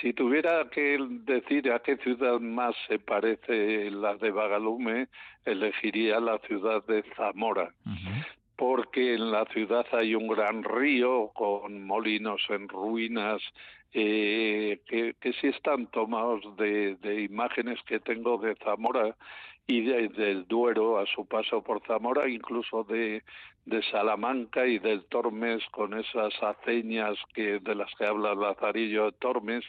si 0.01 0.13
tuviera 0.13 0.69
que 0.69 0.97
decir 1.25 1.71
a 1.71 1.79
qué 1.79 1.97
ciudad 1.97 2.39
más 2.39 2.75
se 2.87 2.99
parece 2.99 3.89
la 3.91 4.15
de 4.15 4.31
Bagalume, 4.31 5.07
elegiría 5.45 6.19
la 6.19 6.37
ciudad 6.39 6.83
de 6.85 7.03
Zamora. 7.15 7.73
Porque 8.55 9.15
en 9.15 9.31
la 9.31 9.45
ciudad 9.45 9.85
hay 9.91 10.15
un 10.15 10.27
gran 10.27 10.63
río 10.63 11.31
con 11.33 11.85
molinos 11.85 12.41
en 12.49 12.69
ruinas 12.69 13.41
eh, 13.93 14.79
que, 14.87 15.15
que 15.19 15.33
sí 15.33 15.47
están 15.47 15.87
tomados 15.87 16.41
de, 16.57 16.95
de 16.95 17.21
imágenes 17.21 17.79
que 17.85 17.99
tengo 17.99 18.37
de 18.37 18.55
Zamora 18.63 19.15
y 19.67 19.81
del 19.81 20.45
Duero 20.47 20.97
a 20.99 21.05
su 21.05 21.25
paso 21.25 21.63
por 21.63 21.81
Zamora, 21.87 22.27
incluso 22.27 22.83
de, 22.83 23.23
de 23.65 23.81
Salamanca 23.83 24.65
y 24.67 24.77
del 24.79 25.05
Tormes 25.05 25.63
con 25.71 25.97
esas 25.97 26.33
aceñas 26.43 27.17
que 27.33 27.59
de 27.59 27.75
las 27.75 27.89
que 27.95 28.05
habla 28.05 28.35
Lazarillo 28.35 29.05
de 29.05 29.11
Tormes 29.13 29.63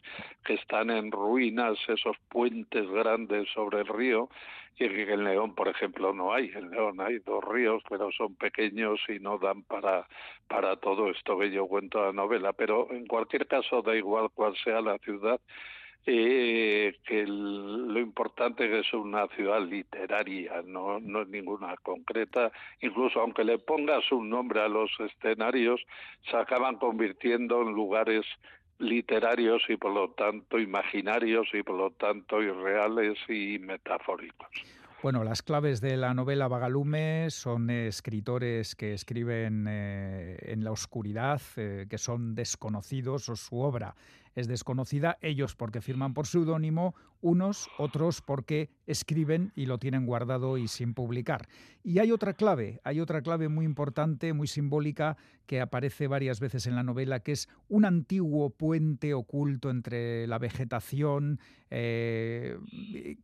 que 0.45 0.55
están 0.55 0.91
en 0.91 1.13
ruinas 1.13 1.79
esos 1.87 2.17
puentes 2.29 2.91
grandes 2.91 3.49
sobre 3.55 3.81
el 3.81 3.87
río 3.87 4.29
y 4.77 4.89
que 4.89 5.13
en 5.13 5.23
León 5.23 5.55
por 5.55 5.69
ejemplo 5.69 6.13
no 6.13 6.35
hay. 6.35 6.51
En 6.55 6.71
León 6.71 7.01
hay 7.01 7.21
dos 7.21 7.45
ríos 7.45 7.81
pero 7.89 8.11
son 8.11 8.35
pequeños 8.35 8.99
y 9.09 9.21
no 9.21 9.39
dan 9.39 9.63
para 9.63 10.09
para 10.49 10.75
todo 10.77 11.09
esto 11.11 11.39
que 11.39 11.53
yo 11.53 11.69
cuento 11.69 12.01
en 12.01 12.07
la 12.07 12.13
novela. 12.13 12.53
Pero 12.53 12.91
en 12.91 13.07
cualquier 13.07 13.47
caso 13.47 13.81
da 13.83 13.95
igual 13.95 14.29
cuál 14.35 14.57
sea 14.57 14.81
la 14.81 14.99
ciudad 14.99 15.41
eh, 16.07 16.99
que 17.07 17.25
lo 17.27 17.99
importante 17.99 18.65
es 18.65 18.71
que 18.71 18.79
es 18.81 18.93
una 18.93 19.27
ciudad 19.29 19.63
literaria, 19.63 20.63
no, 20.65 21.01
no 21.01 21.23
es 21.23 21.29
ninguna 21.29 21.77
concreta, 21.79 22.53
incluso 22.81 23.21
aunque 23.21 23.45
le 23.45 23.59
pongas 23.59 24.11
un 24.13 24.29
nombre 24.29 24.61
a 24.61 24.69
los 24.69 24.91
escenarios, 25.01 25.81
se 26.31 26.37
acaban 26.37 26.77
convirtiendo 26.77 27.63
en 27.63 27.73
lugares 27.73 28.27
literarios 28.79 29.63
y 29.69 29.77
por 29.77 29.93
lo 29.93 30.11
tanto 30.11 30.59
imaginarios 30.59 31.49
y 31.55 31.63
por 31.63 31.77
lo 31.77 31.91
tanto 31.93 32.43
irreales 32.43 33.19
y 33.29 33.59
metafóricos. 33.59 34.49
Bueno, 35.03 35.23
las 35.23 35.43
claves 35.43 35.83
de 35.83 35.99
la 35.99 36.15
novela 36.15 36.49
Vagalume 36.49 37.31
son 37.31 37.69
escritores 37.69 38.75
que 38.75 38.95
escriben 38.95 39.67
eh, 39.69 40.39
en 40.41 40.65
la 40.65 40.73
oscuridad, 40.73 41.43
eh, 41.57 41.87
que 41.91 41.99
son 41.99 42.35
desconocidos 42.35 43.29
o 43.29 43.37
su 43.37 43.61
obra 43.61 43.95
es 44.35 44.49
desconocida, 44.49 45.19
ellos 45.21 45.55
porque 45.55 45.81
firman 45.81 46.15
por 46.15 46.27
seudónimo, 46.27 46.95
unos, 47.21 47.69
otros 47.79 48.21
porque 48.21 48.71
escriben 48.87 49.53
y 49.55 49.67
lo 49.67 49.79
tienen 49.79 50.07
guardado 50.07 50.59
y 50.59 50.69
sin 50.69 50.95
publicar. 50.95 51.49
Y 51.83 51.99
hay 51.99 52.13
otra 52.13 52.35
clave, 52.35 52.81
hay 52.85 53.01
otra 53.01 53.23
clave 53.23 53.49
muy 53.49 53.65
importante, 53.65 54.33
muy 54.33 54.47
simbólica, 54.47 55.17
que 55.47 55.61
aparece 55.61 56.07
varias 56.07 56.41
veces 56.41 56.67
en 56.67 56.75
la 56.75 56.83
novela, 56.83 57.21
que 57.21 57.33
es 57.33 57.49
un 57.69 57.85
antiguo 57.85 58.51
puente 58.51 59.15
oculto 59.15 59.71
entre 59.71 60.27
la 60.27 60.39
vegetación. 60.39 61.39
Eh, 61.71 62.59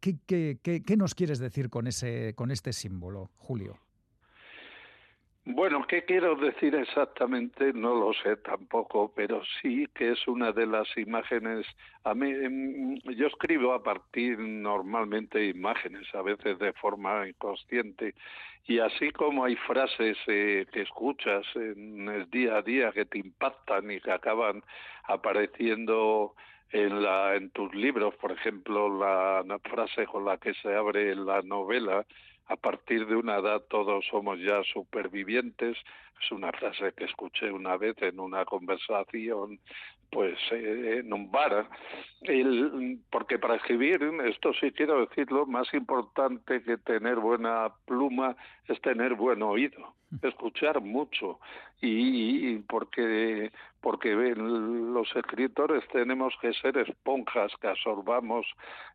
¿qué, 0.00 0.58
qué, 0.62 0.96
nos 0.96 1.14
quieres 1.14 1.38
decir 1.38 1.70
con, 1.70 1.86
ese, 1.86 2.34
con 2.34 2.50
este 2.50 2.72
símbolo, 2.72 3.30
Julio? 3.36 3.78
Bueno, 5.46 5.86
¿qué 5.88 6.04
quiero 6.04 6.36
decir 6.36 6.74
exactamente? 6.74 7.72
No 7.72 7.94
lo 7.94 8.12
sé 8.12 8.36
tampoco, 8.36 9.10
pero 9.14 9.42
sí 9.60 9.86
que 9.94 10.12
es 10.12 10.28
una 10.28 10.52
de 10.52 10.66
las 10.66 10.86
imágenes. 10.98 11.66
A 12.04 12.14
mí, 12.14 12.30
em, 12.30 12.96
yo 13.16 13.26
escribo 13.26 13.72
a 13.72 13.82
partir 13.82 14.38
normalmente 14.38 15.46
imágenes, 15.46 16.06
a 16.14 16.22
veces 16.22 16.58
de 16.58 16.72
forma 16.74 17.26
inconsciente, 17.26 18.14
y 18.66 18.78
así 18.80 19.10
como 19.12 19.44
hay 19.44 19.56
frases 19.56 20.18
eh, 20.26 20.66
que 20.72 20.82
escuchas 20.82 21.46
en 21.54 22.08
el 22.08 22.28
día 22.30 22.56
a 22.58 22.62
día 22.62 22.92
que 22.92 23.06
te 23.06 23.18
impactan 23.18 23.90
y 23.90 24.00
que 24.00 24.12
acaban 24.12 24.62
apareciendo 25.04 26.34
en, 26.70 27.02
la, 27.02 27.34
en 27.36 27.50
tus 27.50 27.74
libros, 27.74 28.14
por 28.16 28.32
ejemplo, 28.32 28.88
la 28.98 29.42
frase 29.64 30.06
con 30.06 30.24
la 30.26 30.36
que 30.36 30.52
se 30.54 30.74
abre 30.74 31.14
la 31.16 31.40
novela, 31.42 32.06
a 32.50 32.56
partir 32.56 33.06
de 33.06 33.14
una 33.14 33.36
edad 33.36 33.62
todos 33.68 34.04
somos 34.10 34.40
ya 34.40 34.62
supervivientes. 34.64 35.76
Es 36.20 36.32
una 36.32 36.50
frase 36.50 36.92
que 36.96 37.04
escuché 37.04 37.52
una 37.52 37.76
vez 37.76 37.94
en 38.02 38.18
una 38.18 38.44
conversación 38.44 39.60
pues 40.10 40.38
eh, 40.50 41.02
bar. 41.04 41.68
El, 42.22 42.98
porque 43.10 43.38
para 43.38 43.56
escribir, 43.56 44.02
esto 44.24 44.52
sí 44.54 44.72
quiero 44.72 45.06
decirlo, 45.06 45.46
más 45.46 45.72
importante 45.72 46.62
que 46.62 46.76
tener 46.78 47.16
buena 47.16 47.72
pluma 47.86 48.36
es 48.66 48.80
tener 48.82 49.14
buen 49.14 49.42
oído, 49.42 49.94
escuchar 50.22 50.80
mucho. 50.80 51.40
Y, 51.80 52.58
porque 52.68 53.50
porque 53.80 54.14
los 54.14 55.16
escritores 55.16 55.82
tenemos 55.88 56.34
que 56.42 56.52
ser 56.52 56.76
esponjas 56.76 57.50
que 57.62 57.68
absorbamos 57.68 58.46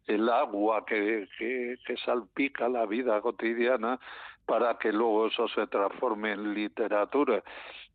el 0.06 0.30
agua 0.30 0.86
que, 0.86 1.28
que, 1.40 1.78
que 1.88 1.98
salpica 1.98 2.70
la 2.70 2.86
vida 2.86 3.20
cotidiana 3.22 4.00
para 4.46 4.78
que 4.78 4.92
luego 4.92 5.26
eso 5.26 5.48
se 5.48 5.66
transforme 5.66 6.34
en 6.34 6.54
literatura. 6.54 7.44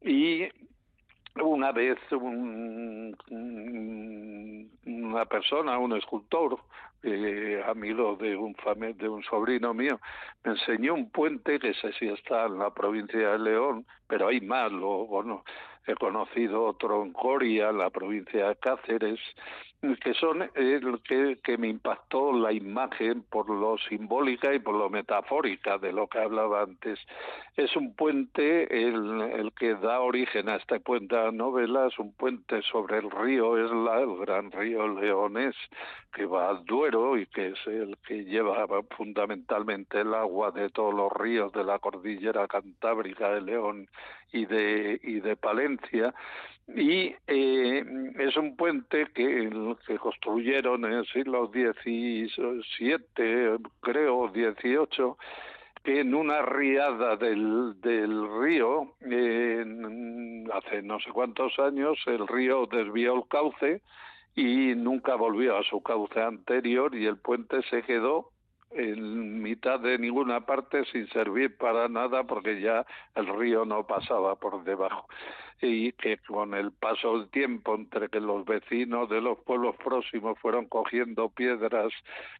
Y 0.02 0.48
una 1.36 1.72
vez 1.72 1.98
un, 2.12 3.16
una 4.86 5.24
persona, 5.26 5.78
un 5.78 5.96
escultor, 5.96 6.58
eh, 7.02 7.62
amigo 7.66 8.16
de 8.16 8.36
un 8.36 8.54
de 8.96 9.08
un 9.08 9.22
sobrino 9.22 9.72
mío, 9.74 10.00
me 10.44 10.52
enseñó 10.52 10.94
un 10.94 11.10
puente 11.10 11.58
que 11.58 11.74
sé 11.74 11.92
si 11.94 12.08
está 12.08 12.46
en 12.46 12.58
la 12.58 12.70
provincia 12.70 13.32
de 13.32 13.38
León, 13.38 13.86
pero 14.06 14.28
hay 14.28 14.40
más, 14.40 14.70
lo, 14.72 15.06
bueno, 15.06 15.44
he 15.86 15.94
conocido 15.94 16.64
otro 16.64 17.02
en 17.02 17.12
Coria, 17.12 17.70
en 17.70 17.78
la 17.78 17.90
provincia 17.90 18.48
de 18.48 18.56
Cáceres, 18.56 19.20
que 20.02 20.12
son 20.14 20.42
el 20.54 21.00
que, 21.02 21.38
que 21.42 21.56
me 21.56 21.68
impactó 21.68 22.32
la 22.32 22.52
imagen 22.52 23.22
por 23.22 23.48
lo 23.48 23.78
simbólica 23.78 24.52
y 24.52 24.58
por 24.58 24.74
lo 24.74 24.90
metafórica 24.90 25.78
de 25.78 25.92
lo 25.92 26.06
que 26.06 26.18
hablaba 26.18 26.62
antes. 26.62 26.98
Es 27.56 27.74
un 27.76 27.94
puente 27.94 28.64
el, 28.76 29.22
el 29.22 29.52
que 29.52 29.74
da 29.76 30.00
origen 30.00 30.50
a 30.50 30.58
puente 30.84 31.16
de 31.16 31.24
la 31.24 31.32
novela, 31.32 31.86
es 31.86 31.98
un 31.98 32.12
puente 32.12 32.60
sobre 32.62 32.98
el 32.98 33.10
río 33.10 33.56
Esla, 33.56 34.00
el 34.00 34.16
gran 34.18 34.52
río 34.52 34.86
leonés, 34.86 35.56
que 36.12 36.26
va 36.26 36.50
al 36.50 36.64
Duero 36.66 36.89
y 36.90 37.26
que 37.26 37.48
es 37.48 37.66
el 37.66 37.96
que 38.06 38.24
lleva 38.24 38.66
fundamentalmente 38.96 40.00
el 40.00 40.12
agua 40.12 40.50
de 40.50 40.70
todos 40.70 40.92
los 40.92 41.12
ríos 41.12 41.52
de 41.52 41.62
la 41.62 41.78
cordillera 41.78 42.48
cantábrica 42.48 43.30
de 43.32 43.42
León 43.42 43.88
y 44.32 44.44
de, 44.46 44.98
y 45.02 45.20
de 45.20 45.36
Palencia. 45.36 46.12
Y 46.68 47.14
eh, 47.26 47.84
es 48.18 48.36
un 48.36 48.56
puente 48.56 49.06
que, 49.14 49.50
que 49.86 49.98
construyeron 49.98 50.84
en 50.84 50.92
el 50.92 51.06
siglo 51.06 51.46
XVII, 51.46 52.28
creo, 53.80 54.28
XVIII, 54.28 55.14
que 55.84 56.00
en 56.00 56.14
una 56.14 56.42
riada 56.42 57.16
del, 57.16 57.80
del 57.80 58.28
río, 58.40 58.94
hace 60.52 60.82
no 60.82 60.98
sé 61.00 61.10
cuántos 61.12 61.56
años, 61.58 61.98
el 62.06 62.26
río 62.26 62.66
desvió 62.66 63.14
el 63.14 63.28
cauce 63.28 63.80
y 64.34 64.74
nunca 64.74 65.14
volvió 65.14 65.56
a 65.56 65.62
su 65.64 65.82
cauce 65.82 66.20
anterior 66.20 66.94
y 66.94 67.06
el 67.06 67.18
puente 67.18 67.62
se 67.70 67.82
quedó 67.82 68.30
en 68.70 69.42
mitad 69.42 69.80
de 69.80 69.98
ninguna 69.98 70.46
parte 70.46 70.84
sin 70.86 71.08
servir 71.08 71.56
para 71.56 71.88
nada 71.88 72.24
porque 72.24 72.60
ya 72.60 72.86
el 73.16 73.26
río 73.26 73.64
no 73.64 73.86
pasaba 73.86 74.36
por 74.36 74.62
debajo 74.62 75.06
y 75.62 75.92
que 75.92 76.18
con 76.18 76.54
el 76.54 76.72
paso 76.72 77.18
del 77.18 77.28
tiempo 77.30 77.74
entre 77.74 78.08
que 78.08 78.20
los 78.20 78.44
vecinos 78.44 79.08
de 79.08 79.20
los 79.20 79.38
pueblos 79.40 79.76
próximos 79.76 80.38
fueron 80.38 80.66
cogiendo 80.66 81.28
piedras 81.28 81.92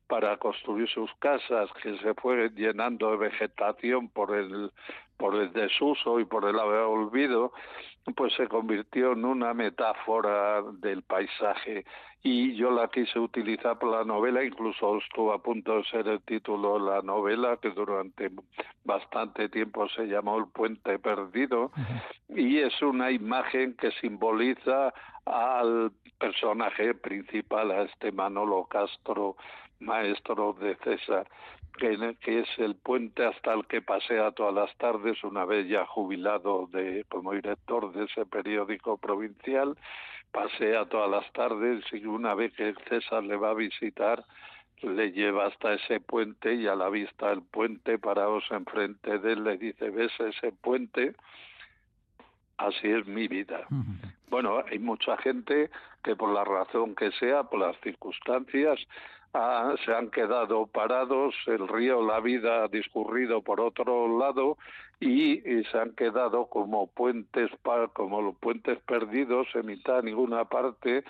para 0.06 0.36
construir 0.38 0.88
sus 0.88 1.12
casas 1.18 1.70
que 1.82 1.98
se 1.98 2.14
fue 2.14 2.50
llenando 2.50 3.10
de 3.10 3.16
vegetación 3.16 4.08
por 4.08 4.34
el 4.34 4.70
por 5.18 5.36
el 5.36 5.52
desuso 5.52 6.18
y 6.18 6.24
por 6.24 6.46
el 6.46 6.56
olvido 6.56 7.52
pues 8.16 8.32
se 8.34 8.48
convirtió 8.48 9.12
en 9.12 9.24
una 9.24 9.54
metáfora 9.54 10.62
del 10.80 11.02
paisaje. 11.02 11.84
Y 12.22 12.54
yo 12.54 12.70
la 12.70 12.88
quise 12.88 13.18
utilizar 13.18 13.78
para 13.78 13.98
la 13.98 14.04
novela, 14.04 14.44
incluso 14.44 14.98
estuvo 14.98 15.32
a 15.32 15.42
punto 15.42 15.76
de 15.76 15.84
ser 15.84 16.06
el 16.06 16.20
título 16.20 16.74
de 16.74 16.90
la 16.90 17.02
novela, 17.02 17.56
que 17.56 17.70
durante 17.70 18.30
bastante 18.84 19.48
tiempo 19.48 19.88
se 19.88 20.04
llamó 20.04 20.36
El 20.38 20.48
Puente 20.48 20.98
Perdido, 20.98 21.72
y 22.28 22.58
es 22.58 22.82
una 22.82 23.09
imagen 23.10 23.74
que 23.74 23.90
simboliza 23.92 24.92
al 25.24 25.92
personaje 26.18 26.94
principal, 26.94 27.70
a 27.70 27.82
este 27.82 28.12
Manolo 28.12 28.64
Castro, 28.64 29.36
maestro 29.80 30.54
de 30.60 30.76
César, 30.76 31.26
que, 31.78 32.40
es 32.40 32.48
el 32.58 32.76
puente 32.76 33.24
hasta 33.24 33.54
el 33.54 33.66
que 33.66 33.80
pasea 33.80 34.32
todas 34.32 34.54
las 34.54 34.76
tardes, 34.76 35.22
una 35.24 35.44
vez 35.44 35.66
ya 35.68 35.86
jubilado 35.86 36.68
de, 36.70 37.04
como 37.08 37.32
director 37.32 37.92
de 37.92 38.04
ese 38.04 38.26
periódico 38.26 38.98
provincial, 38.98 39.76
pasea 40.30 40.86
todas 40.86 41.10
las 41.10 41.32
tardes 41.32 41.84
y 41.92 42.04
una 42.04 42.34
vez 42.34 42.52
que 42.54 42.74
César 42.88 43.24
le 43.24 43.36
va 43.36 43.50
a 43.50 43.54
visitar, 43.54 44.24
le 44.82 45.12
lleva 45.12 45.46
hasta 45.46 45.74
ese 45.74 46.00
puente 46.00 46.54
y 46.54 46.66
a 46.66 46.74
la 46.74 46.88
vista 46.88 47.30
del 47.30 47.42
puente, 47.42 47.98
parados 47.98 48.44
enfrente 48.50 49.18
de 49.18 49.32
él, 49.32 49.44
le 49.44 49.56
dice, 49.56 49.90
¿ves 49.90 50.12
ese 50.20 50.52
puente? 50.52 51.14
Así 52.60 52.88
es 52.88 53.06
mi 53.06 53.26
vida. 53.26 53.66
Bueno, 54.28 54.62
hay 54.70 54.78
mucha 54.78 55.16
gente 55.16 55.70
que 56.04 56.14
por 56.14 56.30
la 56.30 56.44
razón 56.44 56.94
que 56.94 57.10
sea, 57.12 57.44
por 57.44 57.60
las 57.60 57.76
circunstancias, 57.80 58.78
se 59.84 59.94
han 59.94 60.10
quedado 60.10 60.66
parados, 60.66 61.34
el 61.46 61.66
río, 61.68 62.04
la 62.04 62.20
vida 62.20 62.64
ha 62.64 62.68
discurrido 62.68 63.40
por 63.40 63.60
otro 63.60 64.18
lado 64.18 64.58
y, 65.00 65.38
se 65.64 65.78
han 65.78 65.92
quedado 65.94 66.46
como 66.46 66.88
puentes 66.88 67.50
como 67.94 68.20
los 68.20 68.36
puentes 68.36 68.78
perdidos 68.80 69.46
en 69.54 69.66
mitad 69.66 69.96
de 69.96 70.10
ninguna 70.10 70.44
parte 70.44 71.04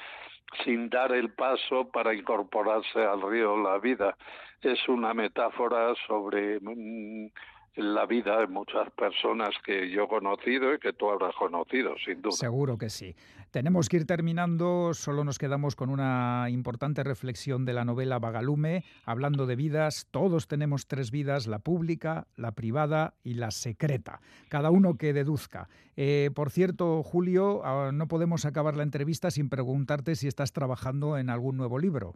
sin 0.64 0.88
dar 0.88 1.12
el 1.12 1.30
paso 1.32 1.88
para 1.90 2.14
incorporarse 2.14 3.00
al 3.00 3.22
río 3.22 3.56
la 3.56 3.78
vida. 3.78 4.16
Es 4.62 4.88
una 4.88 5.14
metáfora 5.14 5.94
sobre 6.06 6.60
mm, 6.60 7.30
la 7.76 8.04
vida 8.06 8.38
de 8.40 8.46
muchas 8.46 8.90
personas 8.90 9.50
que 9.64 9.90
yo 9.90 10.04
he 10.04 10.09
conocido 10.09 10.74
y 10.74 10.78
que 10.78 10.92
tú 10.92 11.09
habrás 11.11 11.35
conocido, 11.37 11.94
sin 12.04 12.20
duda. 12.20 12.33
Seguro 12.33 12.76
que 12.76 12.90
sí. 12.90 13.14
Tenemos 13.50 13.88
que 13.88 13.98
ir 13.98 14.06
terminando, 14.06 14.94
solo 14.94 15.24
nos 15.24 15.38
quedamos 15.38 15.76
con 15.76 15.90
una 15.90 16.46
importante 16.50 17.02
reflexión 17.02 17.64
de 17.64 17.72
la 17.72 17.85
novela 17.85 18.18
Vagalume, 18.18 18.85
hablando 19.04 19.46
de 19.46 19.56
vidas. 19.56 20.06
Todos 20.11 20.46
tenemos 20.46 20.87
tres 20.87 21.11
vidas, 21.11 21.46
la 21.46 21.59
pública, 21.59 22.26
la 22.37 22.52
privada 22.52 23.14
y 23.24 23.35
la 23.35 23.50
secreta. 23.50 24.20
Cada 24.48 24.70
uno 24.70 24.94
que 24.94 25.12
deduzca. 25.12 25.68
Eh, 25.96 26.30
por 26.35 26.50
cierto, 26.50 27.02
Julio, 27.02 27.62
ah, 27.64 27.90
no 27.92 28.09
podemos 28.09 28.44
acabar 28.44 28.76
la 28.76 28.83
entrevista 28.83 29.30
sin 29.30 29.48
preguntarte 29.48 30.16
si 30.16 30.28
estás 30.28 30.52
trabajando 30.52 31.18
en 31.18 31.30
algún 31.30 31.56
nuevo 31.56 31.78
libro. 31.78 32.14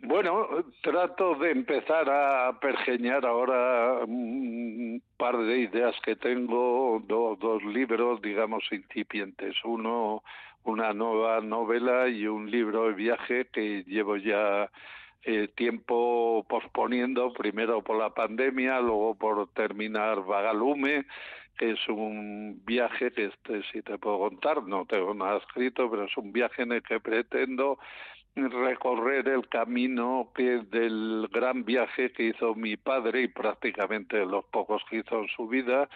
Bueno, 0.00 0.46
trato 0.82 1.34
de 1.36 1.50
empezar 1.50 2.08
a 2.10 2.58
pergeñar 2.60 3.24
ahora 3.24 4.04
un 4.04 5.02
par 5.16 5.38
de 5.38 5.58
ideas 5.60 5.94
que 6.02 6.16
tengo, 6.16 7.02
dos 7.06 7.64
libros, 7.64 8.20
digamos, 8.20 8.64
incipientes. 8.70 9.56
Uno, 9.64 10.22
una 10.64 10.92
nueva 10.92 11.40
novela 11.40 12.08
y 12.08 12.26
un 12.26 12.50
libro 12.50 12.88
de 12.88 12.94
viaje 12.94 13.46
que 13.46 13.84
llevo 13.84 14.16
ya 14.16 14.70
eh, 15.22 15.48
tiempo 15.56 16.44
posponiendo, 16.48 17.32
primero 17.32 17.82
por 17.82 17.98
la 17.98 18.10
pandemia, 18.10 18.80
luego 18.80 19.14
por 19.16 19.48
terminar 19.54 20.24
Vagalume, 20.24 21.06
que 21.56 21.72
es 21.72 21.88
un 21.88 22.62
viaje 22.64 23.12
que 23.12 23.26
este 23.26 23.62
sí 23.72 23.82
te 23.82 23.98
puedo 23.98 24.18
contar, 24.18 24.62
no 24.64 24.84
tengo 24.84 25.14
nada 25.14 25.38
escrito, 25.38 25.90
pero 25.90 26.04
es 26.04 26.16
un 26.16 26.32
viaje 26.32 26.62
en 26.62 26.72
el 26.72 26.82
que 26.82 27.00
pretendo 27.00 27.78
recorrer 28.36 29.28
el 29.28 29.48
camino 29.48 30.28
que 30.34 30.60
del 30.70 31.28
gran 31.32 31.64
viaje 31.64 32.12
que 32.12 32.24
hizo 32.24 32.54
mi 32.54 32.76
padre 32.76 33.22
y 33.22 33.28
prácticamente 33.28 34.24
los 34.26 34.44
pocos 34.44 34.82
que 34.90 34.98
hizo 34.98 35.20
en 35.20 35.28
su 35.28 35.48
vida 35.48 35.88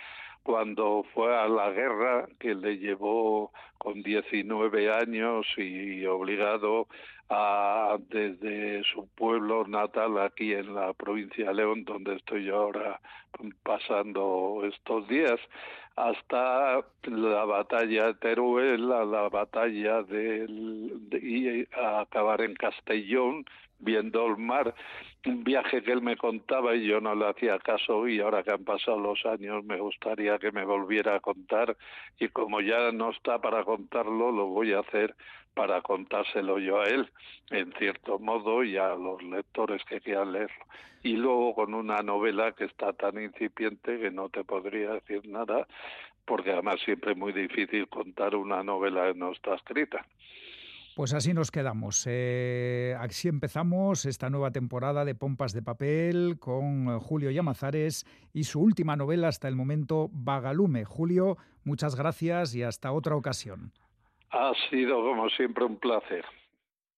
cuando 0.43 1.05
fue 1.15 1.37
a 1.37 1.47
la 1.47 1.71
guerra 1.71 2.27
que 2.39 2.55
le 2.55 2.79
llevó 2.79 3.53
con 3.77 4.03
19 4.03 4.93
años 4.93 5.47
y 5.59 6.05
obligado 6.07 6.89
a 7.31 7.97
desde 8.09 8.83
su 8.93 9.09
pueblo 9.15 9.65
natal 9.67 10.19
aquí 10.19 10.53
en 10.53 10.75
la 10.75 10.93
provincia 10.93 11.49
de 11.49 11.55
León 11.55 11.85
donde 11.85 12.17
estoy 12.17 12.51
ahora 12.51 13.01
pasando 13.63 14.63
estos 14.65 15.07
días 15.09 15.41
hasta 15.97 16.85
la 17.05 17.45
batalla 17.45 18.07
de 18.07 18.15
Teruel, 18.15 18.89
la, 18.89 19.05
la 19.05 19.29
batalla 19.29 20.03
de, 20.03 20.47
y 21.23 21.67
acabar 21.73 22.41
en 22.41 22.55
Castellón, 22.55 23.45
viendo 23.79 24.27
el 24.27 24.37
mar, 24.37 24.75
un 25.27 25.45
viaje 25.45 25.83
que 25.83 25.93
él 25.93 26.03
me 26.03 26.17
contaba 26.17 26.75
y 26.75 26.87
yo 26.87 27.01
no 27.01 27.15
le 27.15 27.29
hacía 27.29 27.59
caso 27.59 28.09
y 28.09 28.21
ahora 28.21 28.43
que 28.43 28.53
han 28.53 28.65
pasado 28.65 28.99
los 28.99 29.25
años 29.27 29.65
me 29.65 29.79
gustaría 29.79 30.39
que 30.39 30.53
me 30.53 30.65
volviera 30.65 31.17
a 31.17 31.21
contar 31.21 31.77
y 32.19 32.29
como 32.29 32.61
ya 32.61 32.93
no 32.93 33.11
está 33.11 33.39
para 33.39 33.65
contarlo, 33.65 34.33
lo 34.33 34.47
voy 34.47 34.73
a 34.73 34.81
hacer 34.81 35.15
para 35.55 35.83
contárselo 35.83 36.59
yo 36.59 36.81
a 36.81 36.85
él, 36.85 37.11
en 37.51 37.73
cierto 37.79 38.19
modo, 38.19 38.63
y 38.65 38.77
a 38.77 38.95
los 38.95 39.23
lectores 39.23 39.83
que 39.85 40.01
quieran 40.01 40.33
leerlo. 40.33 40.65
Y 41.03 41.15
luego 41.17 41.55
con 41.55 41.75
una 41.75 42.03
novela 42.03 42.53
que 42.53 42.65
está 42.65 42.93
tan 42.93 43.21
incipiente 43.21 43.99
que 43.99 44.11
no 44.11 44.29
te 44.29 44.45
podría 44.45 44.93
decir 44.93 45.27
nada, 45.29 45.67
porque 46.25 46.53
además 46.53 46.81
siempre 46.85 47.13
es 47.13 47.19
muy 47.19 47.33
difícil 47.33 47.89
contar 47.89 48.37
una 48.37 48.63
novela 48.63 49.13
que 49.13 49.19
no 49.19 49.33
está 49.33 49.55
escrita. 49.55 50.07
Pues 50.97 51.15
así 51.15 51.33
nos 51.33 51.51
quedamos. 51.51 52.05
Eh, 52.07 52.95
así 52.99 53.29
empezamos 53.29 54.05
esta 54.05 54.29
nueva 54.29 54.51
temporada 54.51 55.05
de 55.05 55.15
Pompas 55.15 55.53
de 55.53 55.63
Papel 55.63 56.37
con 56.39 56.89
eh, 56.89 56.99
Julio 57.01 57.31
Llamazares 57.31 58.05
y 58.33 58.45
su 58.45 58.61
última 58.61 58.97
novela 58.97 59.29
hasta 59.29 59.49
el 59.49 59.57
momento, 59.57 60.11
Vagalume. 60.13 60.85
Julio, 60.85 61.39
muchas 61.65 61.95
gracias 61.97 62.55
y 62.55 62.65
hasta 62.65 62.93
otra 62.93 63.17
ocasión. 63.17 63.73
Ha 64.31 64.53
sido 64.69 65.03
como 65.03 65.29
siempre 65.31 65.65
un 65.65 65.77
placer. 65.77 66.25